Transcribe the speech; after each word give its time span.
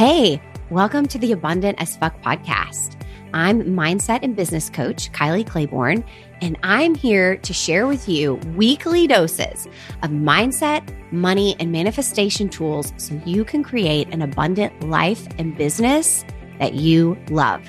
Hey, 0.00 0.40
welcome 0.70 1.06
to 1.08 1.18
the 1.18 1.32
Abundant 1.32 1.78
as 1.78 1.94
Fuck 1.94 2.22
podcast. 2.22 2.98
I'm 3.34 3.62
mindset 3.64 4.20
and 4.22 4.34
business 4.34 4.70
coach 4.70 5.12
Kylie 5.12 5.46
Claiborne, 5.46 6.02
and 6.40 6.56
I'm 6.62 6.94
here 6.94 7.36
to 7.36 7.52
share 7.52 7.86
with 7.86 8.08
you 8.08 8.36
weekly 8.56 9.06
doses 9.06 9.66
of 10.02 10.08
mindset, 10.08 10.88
money, 11.12 11.54
and 11.60 11.70
manifestation 11.70 12.48
tools 12.48 12.94
so 12.96 13.20
you 13.26 13.44
can 13.44 13.62
create 13.62 14.08
an 14.08 14.22
abundant 14.22 14.88
life 14.88 15.28
and 15.36 15.54
business 15.54 16.24
that 16.60 16.72
you 16.72 17.18
love. 17.28 17.60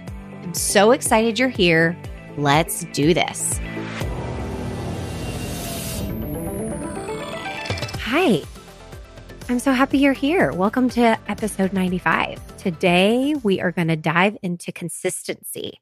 I'm 0.42 0.54
so 0.54 0.92
excited 0.92 1.38
you're 1.38 1.50
here. 1.50 1.98
Let's 2.38 2.86
do 2.94 3.14
this. 3.14 3.60
Hi. 8.00 8.44
I'm 9.52 9.60
so 9.60 9.74
happy 9.74 9.98
you're 9.98 10.14
here. 10.14 10.54
Welcome 10.54 10.88
to 10.92 11.20
episode 11.28 11.74
95. 11.74 12.56
Today, 12.56 13.36
we 13.44 13.60
are 13.60 13.74
going 13.74 13.90
to 13.90 13.98
dive 13.98 14.38
into 14.42 14.72
consistency. 14.72 15.82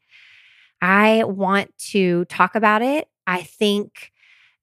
I 0.81 1.23
want 1.25 1.77
to 1.89 2.25
talk 2.25 2.55
about 2.55 2.81
it. 2.81 3.07
I 3.27 3.43
think 3.43 4.11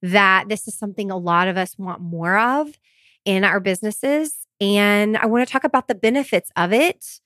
that 0.02 0.48
this 0.48 0.66
is 0.66 0.76
something 0.76 1.12
a 1.12 1.16
lot 1.16 1.46
of 1.46 1.56
us 1.56 1.78
want 1.78 2.00
more 2.02 2.36
of 2.36 2.76
in 3.24 3.44
our 3.44 3.60
businesses. 3.60 4.34
And 4.60 5.16
I 5.16 5.26
want 5.26 5.46
to 5.46 5.52
talk 5.52 5.62
about 5.62 5.86
the 5.86 5.94
benefits 5.94 6.50
of 6.56 6.72
it. 6.72 7.20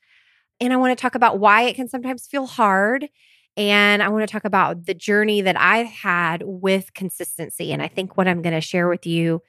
And 0.61 0.75
I 0.75 0.77
want 0.77 0.97
to 0.97 1.01
talk 1.01 1.15
about 1.15 1.39
why 1.39 1.63
it 1.63 1.77
can 1.77 1.89
sometimes 1.89 2.27
feel 2.27 2.45
hard. 2.45 3.09
And 3.57 4.03
I 4.03 4.11
want 4.11 4.29
to 4.29 4.31
talk 4.31 4.45
about 4.45 4.85
the 4.85 4.93
journey 4.93 5.41
that 5.41 5.59
I've 5.59 5.87
had 5.87 6.43
with 6.45 6.93
consistency. 6.93 7.73
And 7.73 7.81
I 7.81 7.89
think 7.89 8.19
what 8.19 8.29
I'm 8.29 8.43
going 8.43 8.55
to 8.55 8.61
share 8.61 8.87
with 8.87 9.07
you 9.07 9.41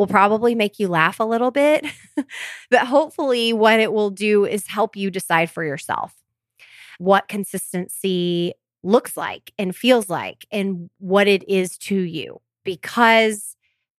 will 0.00 0.06
probably 0.06 0.54
make 0.54 0.78
you 0.78 0.88
laugh 0.88 1.20
a 1.20 1.24
little 1.24 1.50
bit, 1.50 1.84
but 2.70 2.86
hopefully, 2.86 3.52
what 3.52 3.78
it 3.80 3.92
will 3.92 4.08
do 4.08 4.46
is 4.46 4.66
help 4.66 4.96
you 4.96 5.10
decide 5.10 5.50
for 5.50 5.62
yourself 5.62 6.14
what 6.96 7.28
consistency 7.28 8.54
looks 8.82 9.14
like 9.14 9.52
and 9.58 9.76
feels 9.76 10.08
like 10.08 10.46
and 10.50 10.88
what 11.00 11.28
it 11.28 11.46
is 11.46 11.76
to 11.76 11.94
you 11.94 12.40
because 12.64 13.56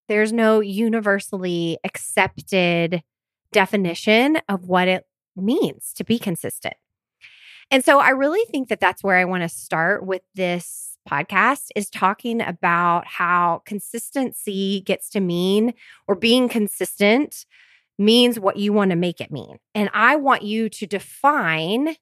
there's 0.08 0.34
no 0.34 0.60
universally 0.60 1.78
accepted 1.84 3.04
definition 3.52 4.40
of 4.50 4.68
what 4.68 4.88
it 4.88 5.06
means 5.36 5.94
to 5.94 6.04
be 6.04 6.18
consistent. 6.18 6.74
And 7.70 7.86
so 7.86 8.00
I 8.00 8.10
really 8.10 8.44
think 8.50 8.70
that 8.70 8.80
that's 8.80 9.04
where 9.04 9.18
I 9.18 9.26
want 9.26 9.44
to 9.44 9.50
start 9.50 10.04
with 10.04 10.24
this 10.34 10.91
podcast 11.10 11.68
is 11.76 11.90
talking 11.90 12.42
about 12.42 13.06
how 13.08 13.62
consistency 13.66 14.82
gets 14.82 15.10
to 15.12 15.20
mean 15.20 15.74
or 16.08 16.16
being 16.16 16.48
consistent 16.48 17.46
means 17.98 18.40
what 18.40 18.58
you 18.58 18.74
want 18.74 18.92
to 18.92 18.98
make 18.98 19.22
it 19.22 19.32
mean. 19.32 19.58
And 19.76 19.90
I 19.94 20.16
want 20.16 20.42
you 20.44 20.70
to 20.70 20.88
define 20.88 21.96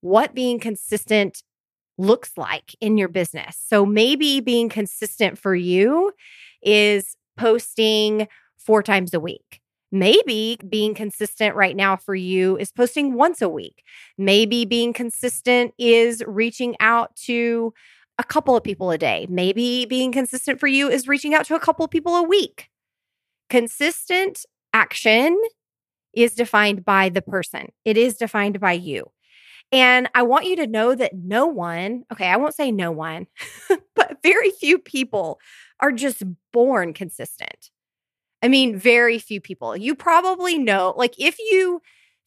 what 0.00 0.34
being 0.34 0.60
consistent 0.60 1.42
looks 1.96 2.32
like 2.36 2.74
in 2.80 2.98
your 2.98 3.08
business. 3.08 3.56
So 3.66 3.86
maybe 3.86 4.40
being 4.40 4.68
consistent 4.68 5.38
for 5.38 5.54
you 5.54 6.12
is 6.62 7.16
posting 7.36 8.28
four 8.58 8.82
times 8.82 9.14
a 9.14 9.20
week. 9.20 9.60
Maybe 9.92 10.58
being 10.68 10.94
consistent 10.94 11.54
right 11.54 11.76
now 11.76 11.96
for 11.96 12.16
you 12.16 12.58
is 12.58 12.72
posting 12.72 13.14
once 13.14 13.40
a 13.40 13.48
week. 13.48 13.84
Maybe 14.18 14.64
being 14.64 14.92
consistent 14.92 15.72
is 15.78 16.22
reaching 16.26 16.74
out 16.80 17.14
to 17.26 17.72
a 18.18 18.24
couple 18.24 18.56
of 18.56 18.62
people 18.62 18.90
a 18.90 18.98
day. 18.98 19.26
Maybe 19.28 19.86
being 19.86 20.12
consistent 20.12 20.60
for 20.60 20.66
you 20.66 20.88
is 20.88 21.08
reaching 21.08 21.34
out 21.34 21.46
to 21.46 21.54
a 21.54 21.60
couple 21.60 21.84
of 21.84 21.90
people 21.90 22.16
a 22.16 22.22
week. 22.22 22.68
Consistent 23.50 24.44
action 24.72 25.40
is 26.14 26.34
defined 26.34 26.84
by 26.84 27.08
the 27.08 27.22
person, 27.22 27.68
it 27.84 27.96
is 27.96 28.16
defined 28.16 28.60
by 28.60 28.72
you. 28.72 29.10
And 29.72 30.08
I 30.14 30.22
want 30.22 30.46
you 30.46 30.56
to 30.56 30.66
know 30.66 30.94
that 30.94 31.12
no 31.14 31.46
one, 31.46 32.04
okay, 32.12 32.28
I 32.28 32.36
won't 32.36 32.54
say 32.54 32.70
no 32.70 32.92
one, 32.92 33.26
but 33.96 34.18
very 34.22 34.50
few 34.50 34.78
people 34.78 35.40
are 35.80 35.90
just 35.90 36.22
born 36.52 36.92
consistent. 36.92 37.70
I 38.42 38.48
mean, 38.48 38.78
very 38.78 39.18
few 39.18 39.40
people. 39.40 39.76
You 39.76 39.94
probably 39.94 40.58
know, 40.58 40.94
like, 40.96 41.14
if 41.18 41.38
you 41.38 41.80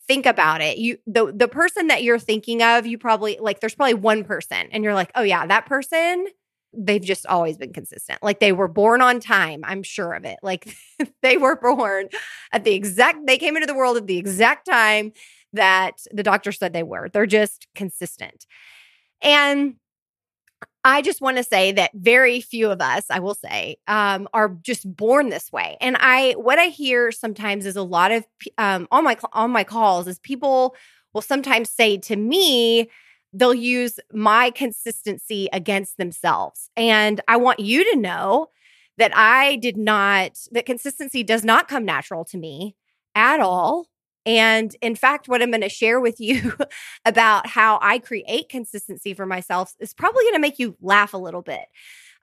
think 0.07 0.25
about 0.25 0.61
it. 0.61 0.77
You 0.77 0.97
the 1.05 1.31
the 1.33 1.47
person 1.47 1.87
that 1.87 2.03
you're 2.03 2.19
thinking 2.19 2.61
of 2.63 2.85
you 2.85 2.97
probably 2.97 3.37
like 3.39 3.59
there's 3.59 3.75
probably 3.75 3.95
one 3.95 4.23
person 4.23 4.67
and 4.71 4.83
you're 4.83 4.93
like 4.93 5.11
oh 5.15 5.23
yeah 5.23 5.45
that 5.45 5.65
person 5.65 6.27
they've 6.73 7.01
just 7.03 7.25
always 7.25 7.57
been 7.57 7.73
consistent. 7.73 8.21
Like 8.21 8.39
they 8.39 8.51
were 8.51 8.67
born 8.67 9.01
on 9.01 9.19
time 9.19 9.61
i'm 9.63 9.83
sure 9.83 10.13
of 10.13 10.25
it. 10.25 10.39
Like 10.43 10.75
they 11.21 11.37
were 11.37 11.55
born 11.55 12.09
at 12.51 12.63
the 12.63 12.73
exact 12.73 13.25
they 13.27 13.37
came 13.37 13.55
into 13.55 13.67
the 13.67 13.75
world 13.75 13.97
at 13.97 14.07
the 14.07 14.17
exact 14.17 14.67
time 14.67 15.11
that 15.53 16.03
the 16.11 16.23
doctor 16.23 16.51
said 16.51 16.73
they 16.73 16.83
were. 16.83 17.09
They're 17.09 17.25
just 17.25 17.67
consistent. 17.75 18.45
And 19.21 19.75
I 20.87 21.01
just 21.01 21.19
want 21.19 21.35
to 21.35 21.43
say 21.43 21.73
that 21.73 21.91
very 21.93 22.39
few 22.39 22.71
of 22.71 22.79
us, 22.79 23.07
I 23.09 23.19
will 23.19 23.33
say, 23.33 23.75
um, 23.89 24.25
are 24.33 24.55
just 24.61 24.89
born 24.95 25.27
this 25.27 25.51
way. 25.51 25.75
And 25.81 25.97
I, 25.99 26.31
what 26.37 26.59
I 26.59 26.67
hear 26.67 27.11
sometimes 27.11 27.65
is 27.65 27.75
a 27.75 27.83
lot 27.83 28.13
of 28.13 28.25
um, 28.57 28.87
on 28.89 29.03
my 29.03 29.17
on 29.33 29.51
my 29.51 29.65
calls 29.65 30.07
is 30.07 30.17
people 30.19 30.77
will 31.13 31.21
sometimes 31.21 31.69
say 31.69 31.97
to 31.97 32.15
me, 32.15 32.89
they'll 33.33 33.53
use 33.53 33.99
my 34.13 34.49
consistency 34.51 35.49
against 35.51 35.97
themselves. 35.97 36.69
And 36.77 37.19
I 37.27 37.35
want 37.35 37.59
you 37.59 37.83
to 37.91 37.99
know 37.99 38.47
that 38.97 39.11
I 39.13 39.57
did 39.57 39.75
not 39.75 40.37
that 40.53 40.65
consistency 40.65 41.21
does 41.21 41.43
not 41.43 41.67
come 41.67 41.83
natural 41.83 42.23
to 42.25 42.37
me 42.37 42.77
at 43.13 43.41
all. 43.41 43.87
And 44.27 44.75
in 44.81 44.95
fact, 44.95 45.29
what 45.29 45.41
I'm 45.41 45.51
going 45.51 45.61
to 45.61 45.69
share 45.69 46.01
with 46.01 46.19
you 46.19 46.53
about 47.05 47.47
how 47.47 47.79
I 47.81 47.97
create 47.99 48.49
consistency 48.49 49.13
for 49.13 49.25
myself 49.25 49.73
is 49.79 49.93
probably 49.93 50.23
going 50.25 50.33
to 50.33 50.39
make 50.39 50.59
you 50.59 50.75
laugh 50.81 51.13
a 51.13 51.17
little 51.17 51.41
bit. 51.41 51.65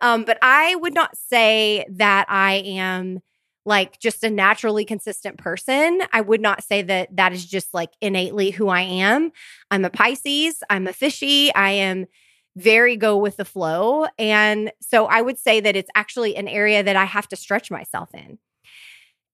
Um, 0.02 0.24
but 0.24 0.38
I 0.42 0.74
would 0.76 0.92
not 0.92 1.16
say 1.16 1.86
that 1.90 2.26
I 2.28 2.56
am 2.66 3.20
like 3.64 3.98
just 3.98 4.22
a 4.22 4.28
naturally 4.28 4.84
consistent 4.84 5.38
person. 5.38 6.02
I 6.12 6.20
would 6.20 6.42
not 6.42 6.62
say 6.62 6.82
that 6.82 7.16
that 7.16 7.32
is 7.32 7.46
just 7.46 7.72
like 7.72 7.90
innately 8.02 8.50
who 8.50 8.68
I 8.68 8.82
am. 8.82 9.32
I'm 9.70 9.86
a 9.86 9.90
Pisces, 9.90 10.62
I'm 10.68 10.86
a 10.86 10.92
fishy, 10.92 11.54
I 11.54 11.70
am 11.70 12.04
very 12.56 12.96
go 12.96 13.16
with 13.16 13.38
the 13.38 13.46
flow. 13.46 14.06
And 14.18 14.70
so 14.80 15.06
I 15.06 15.22
would 15.22 15.38
say 15.38 15.60
that 15.60 15.74
it's 15.74 15.90
actually 15.94 16.36
an 16.36 16.48
area 16.48 16.82
that 16.82 16.96
I 16.96 17.04
have 17.04 17.26
to 17.28 17.36
stretch 17.36 17.70
myself 17.70 18.10
in. 18.12 18.38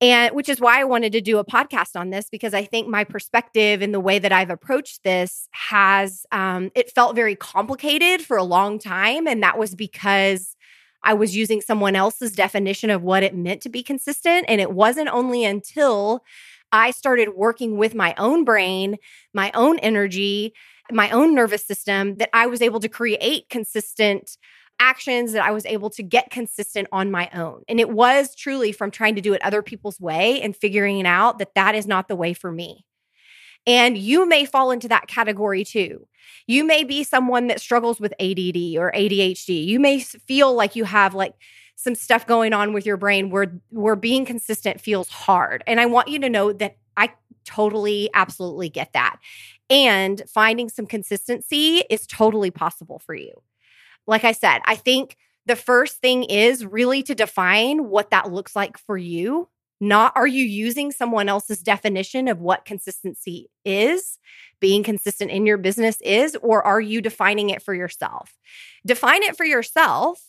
And 0.01 0.35
which 0.35 0.49
is 0.49 0.61
why 0.61 0.81
I 0.81 0.85
wanted 0.85 1.13
to 1.13 1.21
do 1.21 1.39
a 1.39 1.45
podcast 1.45 1.95
on 1.95 2.09
this 2.09 2.29
because 2.31 2.55
I 2.55 2.65
think 2.65 2.89
my 2.89 3.05
perspective 3.05 3.83
and 3.83 3.93
the 3.93 4.01
way 4.01 4.19
that 4.19 4.33
I've 4.33 4.49
approached 4.49 5.05
this 5.05 5.47
has, 5.53 6.25
um, 6.33 6.71
it 6.75 6.91
felt 6.91 7.15
very 7.15 7.37
complicated 7.37 8.23
for 8.23 8.39
a 8.39 8.43
long 8.43 8.79
time. 8.79 9.27
And 9.27 9.43
that 9.43 9.59
was 9.59 9.75
because 9.75 10.57
I 11.03 11.15
was 11.15 11.37
using 11.37 11.61
someone 11.61 11.97
else's 11.97 12.33
definition 12.33 12.89
of 12.89 13.03
what 13.03 13.23
it 13.23 13.35
meant 13.35 13.61
to 13.63 13.69
be 13.69 13.83
consistent. 13.83 14.47
And 14.49 14.61
it 14.61 14.73
wasn't 14.73 15.09
only 15.11 15.45
until 15.45 16.25
I 16.73 16.93
started 16.93 17.31
working 17.35 17.77
with 17.77 17.95
my 17.95 18.15
own 18.17 18.45
brain, 18.45 18.97
my 19.35 19.51
own 19.55 19.79
energy, 19.81 20.55
my 20.91 21.11
own 21.11 21.35
nervous 21.35 21.65
system 21.65 22.17
that 22.17 22.31
I 22.33 22.47
was 22.47 22.63
able 22.63 22.81
to 22.81 22.89
create 22.89 23.49
consistent 23.49 24.37
actions 24.81 25.33
that 25.33 25.45
I 25.45 25.53
was 25.53 25.67
able 25.67 25.91
to 25.91 26.03
get 26.03 26.31
consistent 26.31 26.89
on 26.91 27.11
my 27.11 27.31
own. 27.33 27.63
And 27.69 27.79
it 27.79 27.91
was 27.91 28.35
truly 28.35 28.73
from 28.73 28.91
trying 28.91 29.15
to 29.15 29.21
do 29.21 29.35
it 29.35 29.43
other 29.43 29.63
people's 29.63 30.01
way 30.01 30.41
and 30.41 30.57
figuring 30.57 30.99
it 30.99 31.07
out 31.07 31.39
that 31.39 31.55
that 31.55 31.77
is 31.77 31.87
not 31.87 32.09
the 32.09 32.17
way 32.17 32.35
for 32.35 32.51
me. 32.51 32.85
And 33.67 33.97
you 33.97 34.27
may 34.27 34.47
fall 34.47 34.71
into 34.71 34.89
that 34.89 35.07
category 35.07 35.65
too. 35.65 36.09
You 36.47 36.65
may 36.65 36.83
be 36.83 37.05
someone 37.05 37.49
that 37.49 37.61
struggles 37.61 38.01
with 38.01 38.13
ADD 38.15 38.77
or 38.79 38.91
ADHD. 38.93 39.65
You 39.67 39.79
may 39.79 40.01
feel 40.01 40.55
like 40.55 40.75
you 40.75 40.85
have 40.85 41.15
like 41.15 41.35
some 41.77 41.95
stuff 41.95 42.27
going 42.27 42.53
on 42.53 42.73
with 42.73 42.87
your 42.87 42.97
brain 42.97 43.31
where 43.31 43.61
where 43.71 43.97
being 43.97 44.25
consistent 44.25 44.81
feels 44.81 45.09
hard. 45.09 45.63
And 45.67 45.79
I 45.79 45.87
want 45.87 46.09
you 46.09 46.19
to 46.21 46.29
know 46.29 46.53
that 46.55 46.77
I 46.97 47.11
totally 47.45 48.11
absolutely 48.15 48.71
get 48.71 48.93
that. 48.95 49.17
And 49.69 50.23
finding 50.27 50.69
some 50.69 50.87
consistency 50.87 51.83
is 51.91 52.07
totally 52.07 52.51
possible 52.51 52.99
for 52.99 53.15
you 53.15 53.43
like 54.11 54.25
I 54.25 54.33
said, 54.33 54.61
I 54.65 54.75
think 54.75 55.17
the 55.47 55.57
first 55.57 55.99
thing 55.99 56.25
is 56.25 56.67
really 56.67 57.03
to 57.05 57.15
define 57.15 57.89
what 57.89 58.11
that 58.11 58.33
looks 58.33 58.57
like 58.57 58.77
for 58.77 58.99
you. 58.99 59.49
Not 59.81 60.13
are 60.17 60.27
you 60.27 60.45
using 60.45 60.91
someone 60.91 61.29
else's 61.29 61.63
definition 61.63 62.29
of 62.29 62.41
what 62.41 62.67
consistency 62.67 63.49
is, 63.65 64.19
being 64.61 64.83
consistent 64.83 65.31
in 65.31 65.47
your 65.47 65.57
business 65.57 65.99
is, 66.03 66.37
or 66.43 66.63
are 66.63 66.81
you 66.81 67.01
defining 67.01 67.51
it 67.51 67.63
for 67.63 67.73
yourself? 67.73 68.37
Define 68.85 69.23
it 69.23 69.37
for 69.37 69.47
yourself 69.47 70.21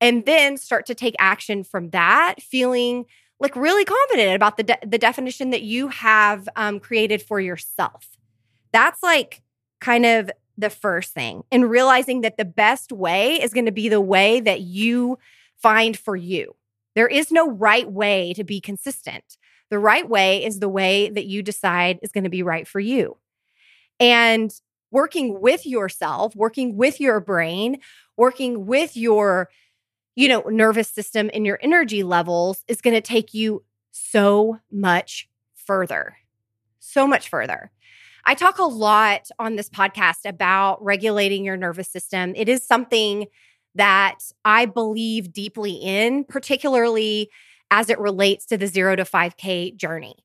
and 0.00 0.24
then 0.24 0.56
start 0.56 0.86
to 0.86 0.94
take 0.94 1.14
action 1.18 1.62
from 1.62 1.90
that, 1.90 2.36
feeling 2.42 3.04
like 3.38 3.54
really 3.54 3.84
confident 3.84 4.34
about 4.34 4.56
the, 4.56 4.62
de- 4.62 4.78
the 4.86 4.98
definition 4.98 5.50
that 5.50 5.62
you 5.62 5.88
have 5.88 6.48
um, 6.56 6.80
created 6.80 7.20
for 7.20 7.38
yourself. 7.38 8.08
That's 8.72 9.02
like 9.02 9.42
kind 9.80 10.06
of 10.06 10.30
the 10.56 10.70
first 10.70 11.12
thing 11.12 11.42
and 11.50 11.70
realizing 11.70 12.22
that 12.22 12.36
the 12.36 12.44
best 12.44 12.92
way 12.92 13.40
is 13.40 13.52
going 13.52 13.66
to 13.66 13.72
be 13.72 13.88
the 13.88 14.00
way 14.00 14.40
that 14.40 14.60
you 14.60 15.18
find 15.56 15.98
for 15.98 16.16
you. 16.16 16.54
There 16.94 17.08
is 17.08 17.30
no 17.30 17.50
right 17.50 17.90
way 17.90 18.32
to 18.34 18.44
be 18.44 18.60
consistent. 18.60 19.36
The 19.70 19.78
right 19.78 20.08
way 20.08 20.44
is 20.44 20.60
the 20.60 20.68
way 20.68 21.10
that 21.10 21.26
you 21.26 21.42
decide 21.42 21.98
is 22.02 22.12
going 22.12 22.24
to 22.24 22.30
be 22.30 22.42
right 22.42 22.66
for 22.66 22.80
you. 22.80 23.18
And 24.00 24.52
working 24.90 25.40
with 25.40 25.66
yourself, 25.66 26.34
working 26.34 26.76
with 26.76 27.00
your 27.00 27.20
brain, 27.20 27.80
working 28.16 28.66
with 28.66 28.96
your 28.96 29.48
you 30.16 30.28
know, 30.28 30.40
nervous 30.48 30.88
system 30.88 31.30
and 31.32 31.46
your 31.46 31.58
energy 31.62 32.02
levels 32.02 32.64
is 32.66 32.80
going 32.80 32.94
to 32.94 33.02
take 33.02 33.34
you 33.34 33.62
so 33.92 34.58
much 34.72 35.28
further. 35.54 36.16
So 36.80 37.06
much 37.06 37.28
further. 37.28 37.70
I 38.28 38.34
talk 38.34 38.58
a 38.58 38.64
lot 38.64 39.28
on 39.38 39.54
this 39.54 39.70
podcast 39.70 40.28
about 40.28 40.84
regulating 40.84 41.44
your 41.44 41.56
nervous 41.56 41.88
system. 41.88 42.32
It 42.34 42.48
is 42.48 42.66
something 42.66 43.26
that 43.76 44.18
I 44.44 44.66
believe 44.66 45.32
deeply 45.32 45.74
in, 45.74 46.24
particularly 46.24 47.30
as 47.70 47.88
it 47.88 48.00
relates 48.00 48.44
to 48.46 48.58
the 48.58 48.66
zero 48.66 48.96
to 48.96 49.04
5K 49.04 49.76
journey. 49.76 50.16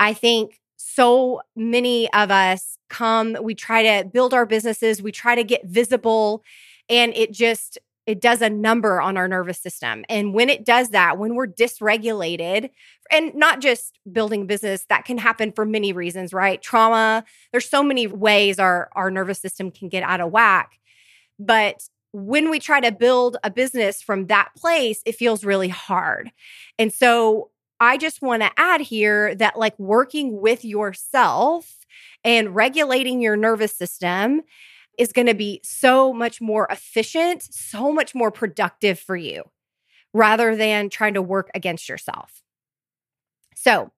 I 0.00 0.12
think 0.12 0.60
so 0.76 1.40
many 1.54 2.12
of 2.12 2.32
us 2.32 2.78
come, 2.90 3.36
we 3.40 3.54
try 3.54 4.00
to 4.00 4.08
build 4.08 4.34
our 4.34 4.44
businesses, 4.44 5.00
we 5.00 5.12
try 5.12 5.36
to 5.36 5.44
get 5.44 5.64
visible, 5.66 6.42
and 6.88 7.14
it 7.14 7.32
just 7.32 7.78
it 8.06 8.20
does 8.20 8.40
a 8.40 8.48
number 8.48 9.00
on 9.00 9.16
our 9.16 9.26
nervous 9.26 9.58
system. 9.58 10.04
And 10.08 10.32
when 10.32 10.48
it 10.48 10.64
does 10.64 10.90
that, 10.90 11.18
when 11.18 11.34
we're 11.34 11.48
dysregulated, 11.48 12.70
and 13.10 13.34
not 13.34 13.60
just 13.60 13.98
building 14.10 14.46
business, 14.46 14.86
that 14.88 15.04
can 15.04 15.18
happen 15.18 15.52
for 15.52 15.64
many 15.64 15.92
reasons, 15.92 16.32
right? 16.32 16.62
Trauma, 16.62 17.24
there's 17.52 17.68
so 17.68 17.82
many 17.82 18.06
ways 18.06 18.58
our, 18.58 18.88
our 18.92 19.10
nervous 19.10 19.40
system 19.40 19.70
can 19.70 19.88
get 19.88 20.02
out 20.02 20.20
of 20.20 20.30
whack. 20.30 20.78
But 21.38 21.82
when 22.12 22.48
we 22.48 22.58
try 22.58 22.80
to 22.80 22.92
build 22.92 23.36
a 23.44 23.50
business 23.50 24.00
from 24.00 24.26
that 24.26 24.50
place, 24.56 25.02
it 25.04 25.16
feels 25.16 25.44
really 25.44 25.68
hard. 25.68 26.30
And 26.78 26.92
so 26.92 27.50
I 27.78 27.98
just 27.98 28.22
want 28.22 28.42
to 28.42 28.50
add 28.56 28.80
here 28.80 29.34
that, 29.34 29.58
like, 29.58 29.78
working 29.78 30.40
with 30.40 30.64
yourself 30.64 31.84
and 32.24 32.54
regulating 32.54 33.20
your 33.20 33.36
nervous 33.36 33.74
system 33.74 34.42
is 34.98 35.12
going 35.12 35.26
to 35.26 35.34
be 35.34 35.60
so 35.62 36.12
much 36.12 36.40
more 36.40 36.66
efficient, 36.70 37.42
so 37.42 37.92
much 37.92 38.14
more 38.14 38.30
productive 38.30 38.98
for 38.98 39.16
you 39.16 39.44
rather 40.12 40.56
than 40.56 40.88
trying 40.88 41.14
to 41.14 41.22
work 41.22 41.50
against 41.54 41.88
yourself. 41.88 42.42
So, 43.54 43.92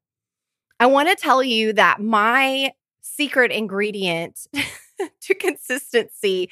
I 0.80 0.86
want 0.86 1.08
to 1.08 1.16
tell 1.16 1.42
you 1.42 1.72
that 1.72 2.00
my 2.00 2.72
secret 3.00 3.50
ingredient 3.50 4.46
to 5.22 5.34
consistency, 5.34 6.50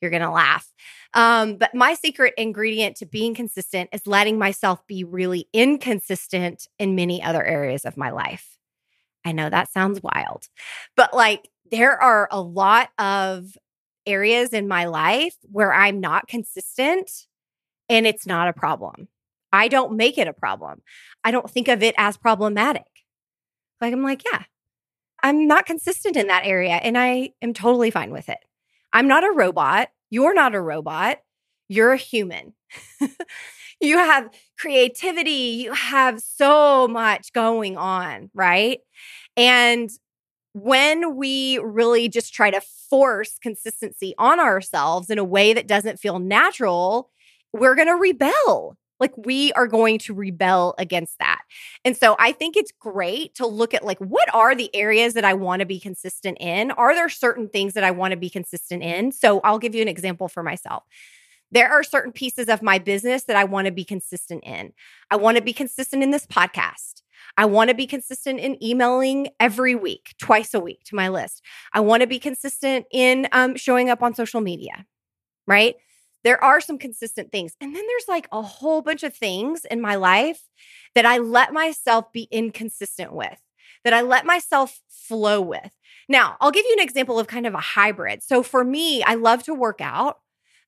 you're 0.00 0.10
going 0.10 0.22
to 0.22 0.30
laugh. 0.30 0.72
Um, 1.14 1.56
but 1.56 1.74
my 1.74 1.94
secret 1.94 2.34
ingredient 2.36 2.96
to 2.96 3.06
being 3.06 3.34
consistent 3.34 3.90
is 3.92 4.06
letting 4.06 4.38
myself 4.38 4.86
be 4.86 5.04
really 5.04 5.48
inconsistent 5.52 6.68
in 6.78 6.94
many 6.94 7.22
other 7.22 7.42
areas 7.42 7.84
of 7.84 7.96
my 7.96 8.10
life. 8.10 8.58
I 9.24 9.32
know 9.32 9.48
that 9.48 9.72
sounds 9.72 10.02
wild, 10.02 10.48
but 10.96 11.14
like 11.14 11.48
there 11.70 12.00
are 12.00 12.28
a 12.30 12.40
lot 12.40 12.90
of 12.98 13.56
areas 14.08 14.50
in 14.50 14.66
my 14.66 14.86
life 14.86 15.36
where 15.42 15.72
I'm 15.72 16.00
not 16.00 16.28
consistent 16.28 17.10
and 17.88 18.06
it's 18.06 18.26
not 18.26 18.48
a 18.48 18.52
problem. 18.52 19.08
I 19.52 19.68
don't 19.68 19.96
make 19.96 20.18
it 20.18 20.28
a 20.28 20.32
problem. 20.32 20.82
I 21.24 21.30
don't 21.30 21.50
think 21.50 21.68
of 21.68 21.82
it 21.82 21.94
as 21.98 22.16
problematic. 22.16 22.84
Like, 23.80 23.92
I'm 23.92 24.02
like, 24.02 24.22
yeah, 24.30 24.44
I'm 25.22 25.46
not 25.46 25.66
consistent 25.66 26.16
in 26.16 26.26
that 26.28 26.44
area 26.44 26.74
and 26.74 26.98
I 26.98 27.30
am 27.42 27.54
totally 27.54 27.90
fine 27.90 28.10
with 28.10 28.28
it. 28.28 28.38
I'm 28.92 29.08
not 29.08 29.24
a 29.24 29.32
robot. 29.34 29.88
You're 30.10 30.34
not 30.34 30.54
a 30.54 30.60
robot. 30.60 31.18
You're 31.68 31.92
a 31.92 31.98
human. 31.98 32.54
you 33.80 33.98
have 33.98 34.30
creativity. 34.58 35.62
You 35.62 35.72
have 35.72 36.20
so 36.20 36.88
much 36.88 37.32
going 37.32 37.76
on, 37.76 38.30
right? 38.34 38.80
And 39.36 39.90
when 40.52 41.16
we 41.16 41.58
really 41.58 42.08
just 42.08 42.34
try 42.34 42.50
to 42.50 42.60
force 42.90 43.38
consistency 43.40 44.14
on 44.18 44.40
ourselves 44.40 45.10
in 45.10 45.18
a 45.18 45.24
way 45.24 45.52
that 45.52 45.68
doesn't 45.68 46.00
feel 46.00 46.18
natural, 46.18 47.10
we're 47.52 47.74
going 47.74 47.88
to 47.88 47.94
rebel. 47.94 48.76
Like 49.00 49.16
we 49.16 49.52
are 49.52 49.68
going 49.68 49.98
to 50.00 50.14
rebel 50.14 50.74
against 50.76 51.18
that. 51.20 51.42
And 51.84 51.96
so 51.96 52.16
I 52.18 52.32
think 52.32 52.56
it's 52.56 52.72
great 52.80 53.34
to 53.36 53.46
look 53.46 53.72
at 53.72 53.84
like 53.84 53.98
what 53.98 54.32
are 54.34 54.54
the 54.54 54.74
areas 54.74 55.14
that 55.14 55.24
I 55.24 55.34
want 55.34 55.60
to 55.60 55.66
be 55.66 55.78
consistent 55.78 56.38
in? 56.40 56.72
Are 56.72 56.94
there 56.94 57.08
certain 57.08 57.48
things 57.48 57.74
that 57.74 57.84
I 57.84 57.92
want 57.92 58.10
to 58.10 58.16
be 58.16 58.30
consistent 58.30 58.82
in? 58.82 59.12
So 59.12 59.40
I'll 59.40 59.60
give 59.60 59.74
you 59.74 59.82
an 59.82 59.88
example 59.88 60.28
for 60.28 60.42
myself. 60.42 60.82
There 61.50 61.70
are 61.70 61.82
certain 61.82 62.12
pieces 62.12 62.48
of 62.48 62.60
my 62.60 62.78
business 62.78 63.24
that 63.24 63.36
I 63.36 63.44
want 63.44 63.66
to 63.66 63.72
be 63.72 63.84
consistent 63.84 64.44
in. 64.44 64.72
I 65.10 65.16
want 65.16 65.36
to 65.36 65.42
be 65.42 65.52
consistent 65.52 66.02
in 66.02 66.10
this 66.10 66.26
podcast. 66.26 67.02
I 67.38 67.44
want 67.44 67.70
to 67.70 67.74
be 67.74 67.86
consistent 67.86 68.40
in 68.40 68.62
emailing 68.62 69.28
every 69.38 69.76
week, 69.76 70.12
twice 70.18 70.54
a 70.54 70.60
week 70.60 70.82
to 70.86 70.96
my 70.96 71.08
list. 71.08 71.40
I 71.72 71.78
want 71.78 72.00
to 72.00 72.08
be 72.08 72.18
consistent 72.18 72.86
in 72.92 73.28
um, 73.30 73.54
showing 73.54 73.88
up 73.88 74.02
on 74.02 74.12
social 74.12 74.40
media, 74.40 74.84
right? 75.46 75.76
There 76.24 76.42
are 76.42 76.60
some 76.60 76.78
consistent 76.78 77.30
things. 77.30 77.54
And 77.60 77.76
then 77.76 77.84
there's 77.86 78.08
like 78.08 78.26
a 78.32 78.42
whole 78.42 78.82
bunch 78.82 79.04
of 79.04 79.14
things 79.14 79.64
in 79.64 79.80
my 79.80 79.94
life 79.94 80.42
that 80.96 81.06
I 81.06 81.18
let 81.18 81.52
myself 81.52 82.12
be 82.12 82.26
inconsistent 82.32 83.12
with, 83.12 83.40
that 83.84 83.94
I 83.94 84.00
let 84.00 84.26
myself 84.26 84.80
flow 84.88 85.40
with. 85.40 85.70
Now, 86.08 86.36
I'll 86.40 86.50
give 86.50 86.66
you 86.66 86.74
an 86.76 86.84
example 86.84 87.20
of 87.20 87.28
kind 87.28 87.46
of 87.46 87.54
a 87.54 87.58
hybrid. 87.58 88.24
So 88.24 88.42
for 88.42 88.64
me, 88.64 89.04
I 89.04 89.14
love 89.14 89.44
to 89.44 89.54
work 89.54 89.80
out. 89.80 90.18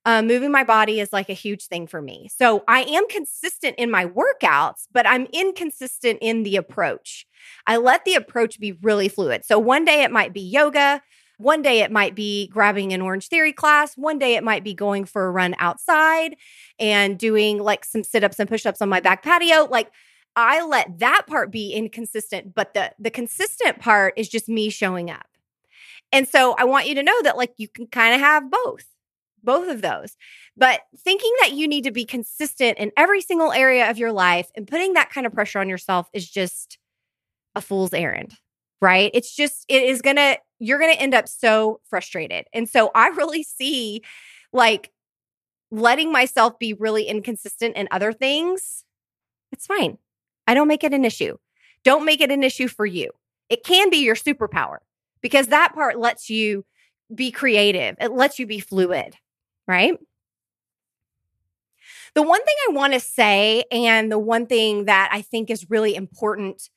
Uh, 0.03 0.21
moving 0.23 0.51
my 0.51 0.63
body 0.63 0.99
is 0.99 1.13
like 1.13 1.29
a 1.29 1.33
huge 1.33 1.67
thing 1.67 1.85
for 1.85 2.01
me. 2.01 2.27
So 2.35 2.63
I 2.67 2.81
am 2.81 3.07
consistent 3.07 3.75
in 3.77 3.91
my 3.91 4.05
workouts, 4.05 4.87
but 4.91 5.07
I'm 5.07 5.27
inconsistent 5.31 6.17
in 6.21 6.41
the 6.41 6.55
approach. 6.55 7.27
I 7.67 7.77
let 7.77 8.03
the 8.03 8.15
approach 8.15 8.59
be 8.59 8.71
really 8.71 9.09
fluid. 9.09 9.45
So 9.45 9.59
one 9.59 9.85
day 9.85 10.01
it 10.01 10.11
might 10.11 10.33
be 10.33 10.41
yoga. 10.41 11.03
One 11.37 11.61
day 11.61 11.81
it 11.81 11.91
might 11.91 12.15
be 12.15 12.47
grabbing 12.47 12.93
an 12.93 13.01
Orange 13.01 13.27
Theory 13.27 13.53
class. 13.53 13.95
One 13.95 14.17
day 14.17 14.35
it 14.35 14.43
might 14.43 14.63
be 14.63 14.73
going 14.73 15.05
for 15.05 15.27
a 15.27 15.31
run 15.31 15.55
outside 15.59 16.35
and 16.79 17.17
doing 17.17 17.59
like 17.59 17.85
some 17.85 18.03
sit 18.03 18.23
ups 18.23 18.39
and 18.39 18.49
push 18.49 18.65
ups 18.65 18.81
on 18.81 18.89
my 18.89 18.99
back 18.99 19.23
patio. 19.23 19.65
Like 19.65 19.91
I 20.35 20.63
let 20.65 20.99
that 20.99 21.23
part 21.27 21.51
be 21.51 21.73
inconsistent, 21.73 22.55
but 22.55 22.73
the 22.73 22.91
the 22.99 23.09
consistent 23.09 23.79
part 23.79 24.13
is 24.17 24.29
just 24.29 24.47
me 24.47 24.69
showing 24.69 25.09
up. 25.09 25.25
And 26.11 26.27
so 26.27 26.55
I 26.57 26.65
want 26.65 26.87
you 26.87 26.95
to 26.95 27.03
know 27.03 27.21
that 27.23 27.37
like 27.37 27.53
you 27.57 27.67
can 27.67 27.87
kind 27.87 28.13
of 28.13 28.21
have 28.21 28.51
both 28.51 28.85
both 29.43 29.69
of 29.69 29.81
those. 29.81 30.15
But 30.55 30.81
thinking 30.97 31.31
that 31.41 31.53
you 31.53 31.67
need 31.67 31.83
to 31.83 31.91
be 31.91 32.05
consistent 32.05 32.77
in 32.77 32.91
every 32.97 33.21
single 33.21 33.51
area 33.51 33.89
of 33.89 33.97
your 33.97 34.11
life 34.11 34.49
and 34.55 34.67
putting 34.67 34.93
that 34.93 35.09
kind 35.09 35.25
of 35.25 35.33
pressure 35.33 35.59
on 35.59 35.69
yourself 35.69 36.09
is 36.13 36.29
just 36.29 36.77
a 37.55 37.61
fool's 37.61 37.93
errand, 37.93 38.35
right? 38.81 39.11
It's 39.13 39.35
just, 39.35 39.65
it 39.67 39.83
is 39.83 40.01
gonna, 40.01 40.37
you're 40.59 40.79
gonna 40.79 40.93
end 40.93 41.13
up 41.13 41.27
so 41.27 41.81
frustrated. 41.89 42.45
And 42.53 42.69
so 42.69 42.91
I 42.95 43.07
really 43.09 43.43
see 43.43 44.01
like 44.53 44.91
letting 45.71 46.11
myself 46.11 46.59
be 46.59 46.73
really 46.73 47.03
inconsistent 47.03 47.75
in 47.75 47.87
other 47.91 48.11
things. 48.11 48.83
It's 49.51 49.65
fine. 49.65 49.97
I 50.47 50.53
don't 50.53 50.67
make 50.67 50.83
it 50.83 50.93
an 50.93 51.05
issue. 51.05 51.37
Don't 51.83 52.05
make 52.05 52.21
it 52.21 52.31
an 52.31 52.43
issue 52.43 52.67
for 52.67 52.85
you. 52.85 53.09
It 53.49 53.63
can 53.63 53.89
be 53.89 53.97
your 53.97 54.15
superpower 54.15 54.77
because 55.21 55.47
that 55.47 55.73
part 55.73 55.97
lets 55.97 56.29
you 56.29 56.65
be 57.13 57.31
creative, 57.31 57.95
it 57.99 58.11
lets 58.11 58.39
you 58.39 58.45
be 58.45 58.59
fluid 58.59 59.15
right? 59.71 59.97
The 62.13 62.21
one 62.21 62.43
thing 62.43 62.55
I 62.69 62.73
want 62.73 62.93
to 62.93 62.99
say, 62.99 63.63
and 63.71 64.11
the 64.11 64.19
one 64.19 64.45
thing 64.45 64.85
that 64.85 65.09
I 65.13 65.21
think 65.21 65.49
is 65.49 65.69
really 65.69 65.95
important 65.95 66.69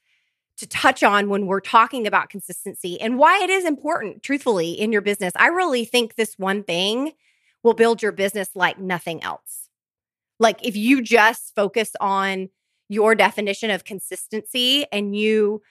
to 0.58 0.66
touch 0.68 1.02
on 1.02 1.28
when 1.28 1.46
we're 1.46 1.60
talking 1.60 2.06
about 2.06 2.30
consistency 2.30 3.00
and 3.00 3.18
why 3.18 3.42
it 3.42 3.50
is 3.50 3.64
important, 3.64 4.22
truthfully, 4.22 4.70
in 4.70 4.92
your 4.92 5.00
business, 5.00 5.32
I 5.34 5.48
really 5.48 5.84
think 5.84 6.14
this 6.14 6.38
one 6.38 6.62
thing 6.62 7.12
will 7.64 7.74
build 7.74 8.00
your 8.00 8.12
business 8.12 8.50
like 8.54 8.78
nothing 8.78 9.24
else. 9.24 9.68
Like 10.38 10.64
if 10.64 10.76
you 10.76 11.02
just 11.02 11.52
focus 11.56 11.90
on 12.00 12.50
your 12.88 13.16
definition 13.16 13.70
of 13.70 13.84
consistency 13.84 14.86
and 14.92 15.16
you 15.16 15.62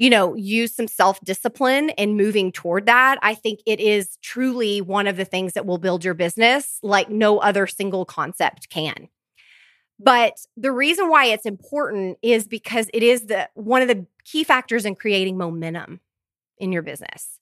you 0.00 0.08
know, 0.08 0.34
use 0.34 0.74
some 0.74 0.88
self 0.88 1.20
discipline 1.20 1.90
in 1.90 2.16
moving 2.16 2.50
toward 2.50 2.86
that, 2.86 3.18
I 3.20 3.34
think 3.34 3.60
it 3.66 3.78
is 3.80 4.16
truly 4.22 4.80
one 4.80 5.06
of 5.06 5.18
the 5.18 5.26
things 5.26 5.52
that 5.52 5.66
will 5.66 5.76
build 5.76 6.06
your 6.06 6.14
business 6.14 6.78
like 6.82 7.10
no 7.10 7.36
other 7.38 7.66
single 7.66 8.06
concept 8.06 8.70
can. 8.70 9.08
But 9.98 10.38
the 10.56 10.72
reason 10.72 11.10
why 11.10 11.26
it's 11.26 11.44
important 11.44 12.16
is 12.22 12.48
because 12.48 12.88
it 12.94 13.02
is 13.02 13.26
the 13.26 13.50
one 13.52 13.82
of 13.82 13.88
the 13.88 14.06
key 14.24 14.42
factors 14.42 14.86
in 14.86 14.94
creating 14.94 15.36
momentum 15.36 16.00
in 16.56 16.72
your 16.72 16.82
business. 16.82 17.38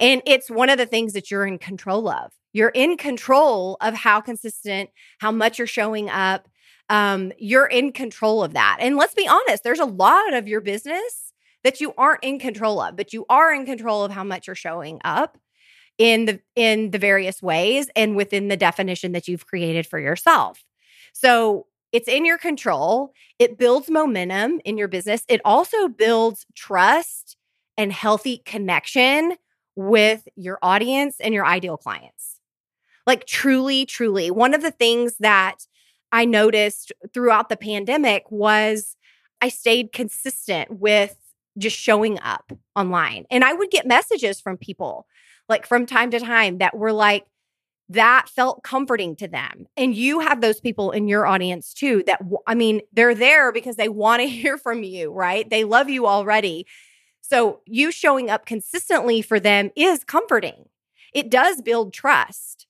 And 0.00 0.22
it's 0.24 0.50
one 0.50 0.70
of 0.70 0.78
the 0.78 0.86
things 0.86 1.12
that 1.12 1.30
you're 1.30 1.46
in 1.46 1.58
control 1.58 2.08
of. 2.08 2.32
You're 2.54 2.70
in 2.70 2.96
control 2.96 3.76
of 3.82 3.92
how 3.92 4.22
consistent, 4.22 4.88
how 5.18 5.32
much 5.32 5.58
you're 5.58 5.66
showing 5.66 6.08
up. 6.08 6.48
Um, 6.88 7.30
you're 7.38 7.66
in 7.66 7.92
control 7.92 8.42
of 8.42 8.54
that. 8.54 8.78
And 8.80 8.96
let's 8.96 9.14
be 9.14 9.28
honest, 9.28 9.62
there's 9.62 9.78
a 9.78 9.84
lot 9.84 10.32
of 10.32 10.48
your 10.48 10.62
business 10.62 11.29
that 11.64 11.80
you 11.80 11.92
aren't 11.98 12.24
in 12.24 12.38
control 12.38 12.80
of, 12.80 12.96
but 12.96 13.12
you 13.12 13.26
are 13.28 13.52
in 13.52 13.66
control 13.66 14.04
of 14.04 14.12
how 14.12 14.24
much 14.24 14.46
you're 14.46 14.56
showing 14.56 15.00
up 15.04 15.38
in 15.98 16.24
the 16.24 16.40
in 16.56 16.90
the 16.90 16.98
various 16.98 17.42
ways 17.42 17.90
and 17.94 18.16
within 18.16 18.48
the 18.48 18.56
definition 18.56 19.12
that 19.12 19.28
you've 19.28 19.46
created 19.46 19.86
for 19.86 19.98
yourself. 19.98 20.64
So, 21.12 21.66
it's 21.92 22.08
in 22.08 22.24
your 22.24 22.38
control. 22.38 23.12
It 23.38 23.58
builds 23.58 23.90
momentum 23.90 24.60
in 24.64 24.78
your 24.78 24.86
business. 24.88 25.24
It 25.28 25.40
also 25.44 25.88
builds 25.88 26.46
trust 26.54 27.36
and 27.76 27.92
healthy 27.92 28.38
connection 28.44 29.34
with 29.74 30.28
your 30.36 30.58
audience 30.62 31.16
and 31.20 31.34
your 31.34 31.44
ideal 31.44 31.76
clients. 31.76 32.38
Like, 33.06 33.26
truly, 33.26 33.86
truly. 33.86 34.30
One 34.30 34.54
of 34.54 34.62
the 34.62 34.70
things 34.70 35.16
that 35.18 35.66
I 36.12 36.24
noticed 36.24 36.92
throughout 37.12 37.48
the 37.48 37.56
pandemic 37.56 38.30
was 38.30 38.96
I 39.40 39.48
stayed 39.48 39.92
consistent 39.92 40.80
with 40.80 41.16
just 41.58 41.76
showing 41.76 42.18
up 42.20 42.52
online. 42.76 43.26
And 43.30 43.44
I 43.44 43.52
would 43.52 43.70
get 43.70 43.86
messages 43.86 44.40
from 44.40 44.56
people 44.56 45.06
like 45.48 45.66
from 45.66 45.84
time 45.84 46.10
to 46.12 46.20
time 46.20 46.58
that 46.58 46.76
were 46.76 46.92
like, 46.92 47.26
that 47.90 48.28
felt 48.28 48.62
comforting 48.62 49.16
to 49.16 49.26
them. 49.26 49.66
And 49.76 49.96
you 49.96 50.20
have 50.20 50.40
those 50.40 50.60
people 50.60 50.92
in 50.92 51.08
your 51.08 51.26
audience 51.26 51.74
too 51.74 52.04
that, 52.06 52.22
I 52.46 52.54
mean, 52.54 52.82
they're 52.92 53.16
there 53.16 53.50
because 53.50 53.74
they 53.74 53.88
want 53.88 54.22
to 54.22 54.28
hear 54.28 54.56
from 54.56 54.84
you, 54.84 55.10
right? 55.10 55.50
They 55.50 55.64
love 55.64 55.90
you 55.90 56.06
already. 56.06 56.66
So 57.20 57.60
you 57.66 57.90
showing 57.90 58.30
up 58.30 58.46
consistently 58.46 59.22
for 59.22 59.40
them 59.40 59.70
is 59.76 60.04
comforting. 60.04 60.68
It 61.12 61.30
does 61.30 61.60
build 61.60 61.92
trust. 61.92 62.68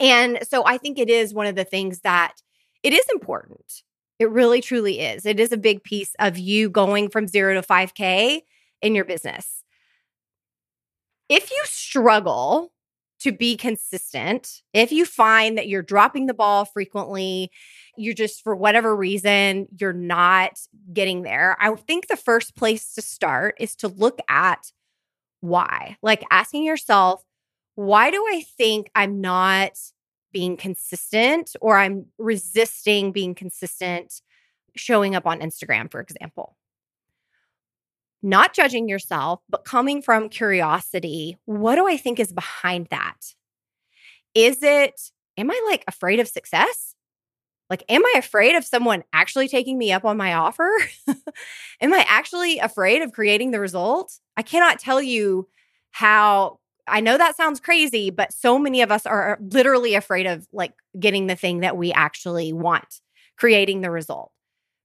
And 0.00 0.40
so 0.42 0.64
I 0.66 0.78
think 0.78 0.98
it 0.98 1.08
is 1.08 1.32
one 1.32 1.46
of 1.46 1.54
the 1.54 1.64
things 1.64 2.00
that 2.00 2.34
it 2.82 2.92
is 2.92 3.06
important. 3.12 3.82
It 4.18 4.30
really 4.30 4.60
truly 4.60 5.00
is. 5.00 5.24
It 5.24 5.38
is 5.38 5.52
a 5.52 5.56
big 5.56 5.82
piece 5.84 6.14
of 6.18 6.38
you 6.38 6.70
going 6.70 7.08
from 7.08 7.28
0 7.28 7.54
to 7.54 7.62
5k 7.62 8.40
in 8.82 8.94
your 8.94 9.04
business. 9.04 9.62
If 11.28 11.50
you 11.50 11.60
struggle 11.64 12.72
to 13.20 13.32
be 13.32 13.56
consistent, 13.56 14.62
if 14.72 14.92
you 14.92 15.04
find 15.04 15.58
that 15.58 15.68
you're 15.68 15.82
dropping 15.82 16.26
the 16.26 16.34
ball 16.34 16.64
frequently, 16.64 17.50
you're 17.96 18.14
just 18.14 18.42
for 18.42 18.54
whatever 18.54 18.94
reason 18.94 19.66
you're 19.78 19.92
not 19.92 20.52
getting 20.92 21.22
there, 21.22 21.56
I 21.60 21.74
think 21.74 22.06
the 22.06 22.16
first 22.16 22.56
place 22.56 22.94
to 22.94 23.02
start 23.02 23.56
is 23.58 23.74
to 23.76 23.88
look 23.88 24.20
at 24.28 24.72
why. 25.40 25.96
Like 26.02 26.24
asking 26.30 26.64
yourself, 26.64 27.22
why 27.74 28.10
do 28.10 28.24
I 28.28 28.44
think 28.56 28.90
I'm 28.94 29.20
not 29.20 29.72
being 30.32 30.56
consistent 30.56 31.54
or 31.60 31.78
I'm 31.78 32.06
resisting 32.18 33.12
being 33.12 33.34
consistent 33.34 34.20
showing 34.76 35.14
up 35.14 35.26
on 35.26 35.40
Instagram, 35.40 35.90
for 35.90 36.00
example? 36.00 36.56
Not 38.22 38.52
judging 38.52 38.88
yourself, 38.88 39.40
but 39.48 39.64
coming 39.64 40.02
from 40.02 40.28
curiosity. 40.28 41.38
What 41.44 41.76
do 41.76 41.86
I 41.86 41.96
think 41.96 42.18
is 42.18 42.32
behind 42.32 42.88
that? 42.90 43.34
Is 44.34 44.62
it, 44.62 45.00
am 45.36 45.50
I 45.50 45.62
like 45.68 45.84
afraid 45.86 46.20
of 46.20 46.28
success? 46.28 46.94
Like, 47.70 47.84
am 47.88 48.04
I 48.04 48.14
afraid 48.16 48.54
of 48.54 48.64
someone 48.64 49.04
actually 49.12 49.46
taking 49.46 49.76
me 49.76 49.92
up 49.92 50.04
on 50.04 50.16
my 50.16 50.32
offer? 50.32 50.70
am 51.80 51.92
I 51.92 52.04
actually 52.08 52.58
afraid 52.58 53.02
of 53.02 53.12
creating 53.12 53.50
the 53.50 53.60
result? 53.60 54.18
I 54.36 54.42
cannot 54.42 54.78
tell 54.78 55.02
you 55.02 55.48
how 55.90 56.60
I 56.88 57.00
know 57.00 57.18
that 57.18 57.36
sounds 57.36 57.60
crazy, 57.60 58.10
but 58.10 58.32
so 58.32 58.58
many 58.58 58.82
of 58.82 58.90
us 58.90 59.06
are 59.06 59.38
literally 59.40 59.94
afraid 59.94 60.26
of 60.26 60.46
like 60.52 60.72
getting 60.98 61.26
the 61.26 61.36
thing 61.36 61.60
that 61.60 61.76
we 61.76 61.92
actually 61.92 62.52
want, 62.52 63.00
creating 63.36 63.80
the 63.80 63.90
result. 63.90 64.32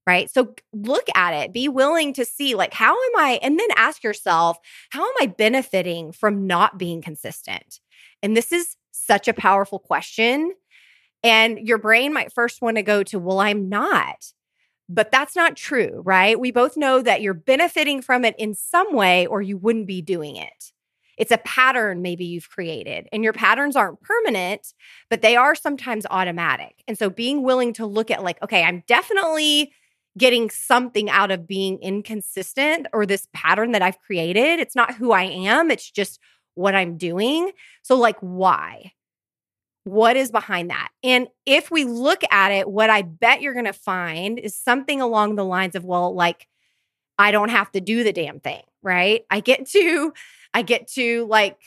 Right. 0.05 0.29
So 0.29 0.53
look 0.73 1.07
at 1.15 1.31
it, 1.33 1.53
be 1.53 1.69
willing 1.69 2.11
to 2.15 2.25
see, 2.25 2.55
like, 2.55 2.73
how 2.73 2.91
am 2.91 3.15
I? 3.15 3.39
And 3.41 3.57
then 3.57 3.69
ask 3.77 4.03
yourself, 4.03 4.57
how 4.89 5.01
am 5.01 5.13
I 5.21 5.27
benefiting 5.27 6.11
from 6.11 6.45
not 6.45 6.77
being 6.77 7.01
consistent? 7.01 7.79
And 8.21 8.35
this 8.35 8.51
is 8.51 8.75
such 8.91 9.29
a 9.29 9.33
powerful 9.33 9.79
question. 9.79 10.51
And 11.23 11.57
your 11.57 11.77
brain 11.77 12.11
might 12.11 12.33
first 12.33 12.61
want 12.61 12.75
to 12.75 12.83
go 12.83 13.01
to, 13.03 13.17
well, 13.17 13.39
I'm 13.39 13.69
not. 13.69 14.33
But 14.89 15.09
that's 15.09 15.37
not 15.37 15.55
true, 15.55 16.01
right? 16.03 16.37
We 16.37 16.51
both 16.51 16.75
know 16.75 17.01
that 17.01 17.21
you're 17.21 17.33
benefiting 17.33 18.01
from 18.01 18.25
it 18.25 18.35
in 18.37 18.53
some 18.53 18.93
way, 18.93 19.25
or 19.25 19.41
you 19.41 19.55
wouldn't 19.55 19.87
be 19.87 20.01
doing 20.01 20.35
it. 20.35 20.72
It's 21.17 21.31
a 21.31 21.37
pattern 21.39 22.01
maybe 22.01 22.25
you've 22.25 22.49
created, 22.49 23.07
and 23.11 23.23
your 23.23 23.33
patterns 23.33 23.75
aren't 23.75 24.01
permanent, 24.01 24.73
but 25.09 25.21
they 25.21 25.35
are 25.35 25.55
sometimes 25.55 26.05
automatic. 26.09 26.83
And 26.87 26.97
so 26.97 27.09
being 27.09 27.43
willing 27.43 27.73
to 27.73 27.85
look 27.85 28.09
at, 28.11 28.23
like, 28.23 28.41
okay, 28.41 28.63
I'm 28.63 28.83
definitely 28.87 29.71
getting 30.17 30.49
something 30.49 31.09
out 31.09 31.31
of 31.31 31.47
being 31.47 31.79
inconsistent 31.81 32.87
or 32.93 33.05
this 33.05 33.27
pattern 33.33 33.71
that 33.71 33.81
I've 33.81 33.99
created. 33.99 34.59
It's 34.59 34.75
not 34.75 34.95
who 34.95 35.11
I 35.11 35.23
am, 35.23 35.71
it's 35.71 35.89
just 35.89 36.19
what 36.55 36.75
I'm 36.75 36.97
doing. 36.97 37.51
So, 37.81 37.95
like, 37.95 38.17
why? 38.19 38.93
What 39.85 40.15
is 40.15 40.31
behind 40.31 40.69
that? 40.69 40.89
And 41.03 41.27
if 41.45 41.69
we 41.69 41.83
look 41.83 42.21
at 42.31 42.51
it, 42.51 42.69
what 42.69 42.89
I 42.89 43.01
bet 43.01 43.41
you're 43.41 43.53
going 43.53 43.65
to 43.65 43.73
find 43.73 44.39
is 44.39 44.55
something 44.55 45.01
along 45.01 45.35
the 45.35 45.43
lines 45.43 45.75
of, 45.75 45.83
well, 45.83 46.15
like, 46.15 46.47
I 47.19 47.31
don't 47.31 47.49
have 47.49 47.71
to 47.73 47.81
do 47.81 48.03
the 48.03 48.13
damn 48.13 48.39
thing, 48.39 48.61
right? 48.81 49.25
I 49.29 49.39
get 49.39 49.67
to 49.71 50.13
I 50.53 50.61
get 50.61 50.87
to 50.93 51.25
like 51.25 51.57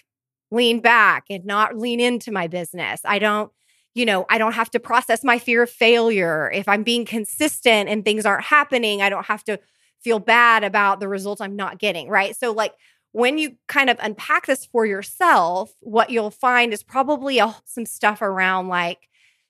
lean 0.50 0.80
back 0.80 1.24
and 1.30 1.44
not 1.44 1.76
lean 1.76 2.00
into 2.00 2.30
my 2.30 2.46
business. 2.46 3.00
I 3.04 3.18
don't, 3.18 3.50
you 3.94 4.04
know, 4.04 4.26
I 4.28 4.38
don't 4.38 4.52
have 4.52 4.70
to 4.72 4.80
process 4.80 5.24
my 5.24 5.38
fear 5.38 5.62
of 5.62 5.70
failure. 5.70 6.50
If 6.52 6.68
I'm 6.68 6.82
being 6.82 7.04
consistent 7.04 7.88
and 7.88 8.04
things 8.04 8.26
aren't 8.26 8.44
happening, 8.44 9.02
I 9.02 9.08
don't 9.08 9.26
have 9.26 9.44
to 9.44 9.58
feel 10.02 10.18
bad 10.18 10.64
about 10.64 11.00
the 11.00 11.08
results 11.08 11.40
I'm 11.40 11.56
not 11.56 11.78
getting, 11.78 12.08
right? 12.08 12.36
So, 12.36 12.52
like, 12.52 12.74
when 13.12 13.38
you 13.38 13.56
kind 13.66 13.88
of 13.88 13.96
unpack 14.00 14.46
this 14.46 14.66
for 14.66 14.84
yourself, 14.84 15.72
what 15.80 16.10
you'll 16.10 16.30
find 16.30 16.72
is 16.72 16.82
probably 16.82 17.38
a, 17.38 17.56
some 17.64 17.86
stuff 17.86 18.20
around 18.20 18.68
like 18.68 19.08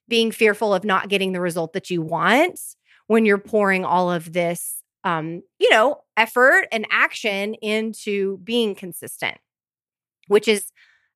being 0.09 0.31
fearful 0.31 0.73
of 0.73 0.85
not 0.85 1.09
getting 1.09 1.33
the 1.33 1.41
result 1.41 1.73
that 1.73 1.91
you 1.91 2.01
want 2.01 2.61
when 3.09 3.25
you're 3.25 3.39
pouring 3.39 3.85
all 3.85 4.11
of 4.11 4.33
this 4.33 4.83
um, 5.07 5.43
you 5.61 5.71
know, 5.71 5.99
effort 6.17 6.67
and 6.73 6.85
action 6.91 7.55
into 7.63 8.39
being 8.39 8.75
consistent, 8.75 9.39
which 10.27 10.49
is 10.49 10.73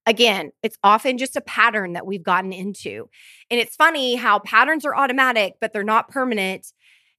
again, 0.07 0.53
it's 0.63 0.79
often 0.85 1.19
just 1.19 1.35
a 1.35 1.41
pattern 1.41 1.95
that 1.95 2.07
we've 2.07 2.23
gotten 2.23 2.53
into. 2.53 3.09
And 3.51 3.61
it's 3.61 3.75
funny 3.75 4.15
how 4.15 4.39
patterns 4.39 4.85
are 4.85 4.95
automatic, 4.95 5.55
but 5.61 5.73
they're 5.73 5.83
not 5.83 6.09
permanent 6.09 6.69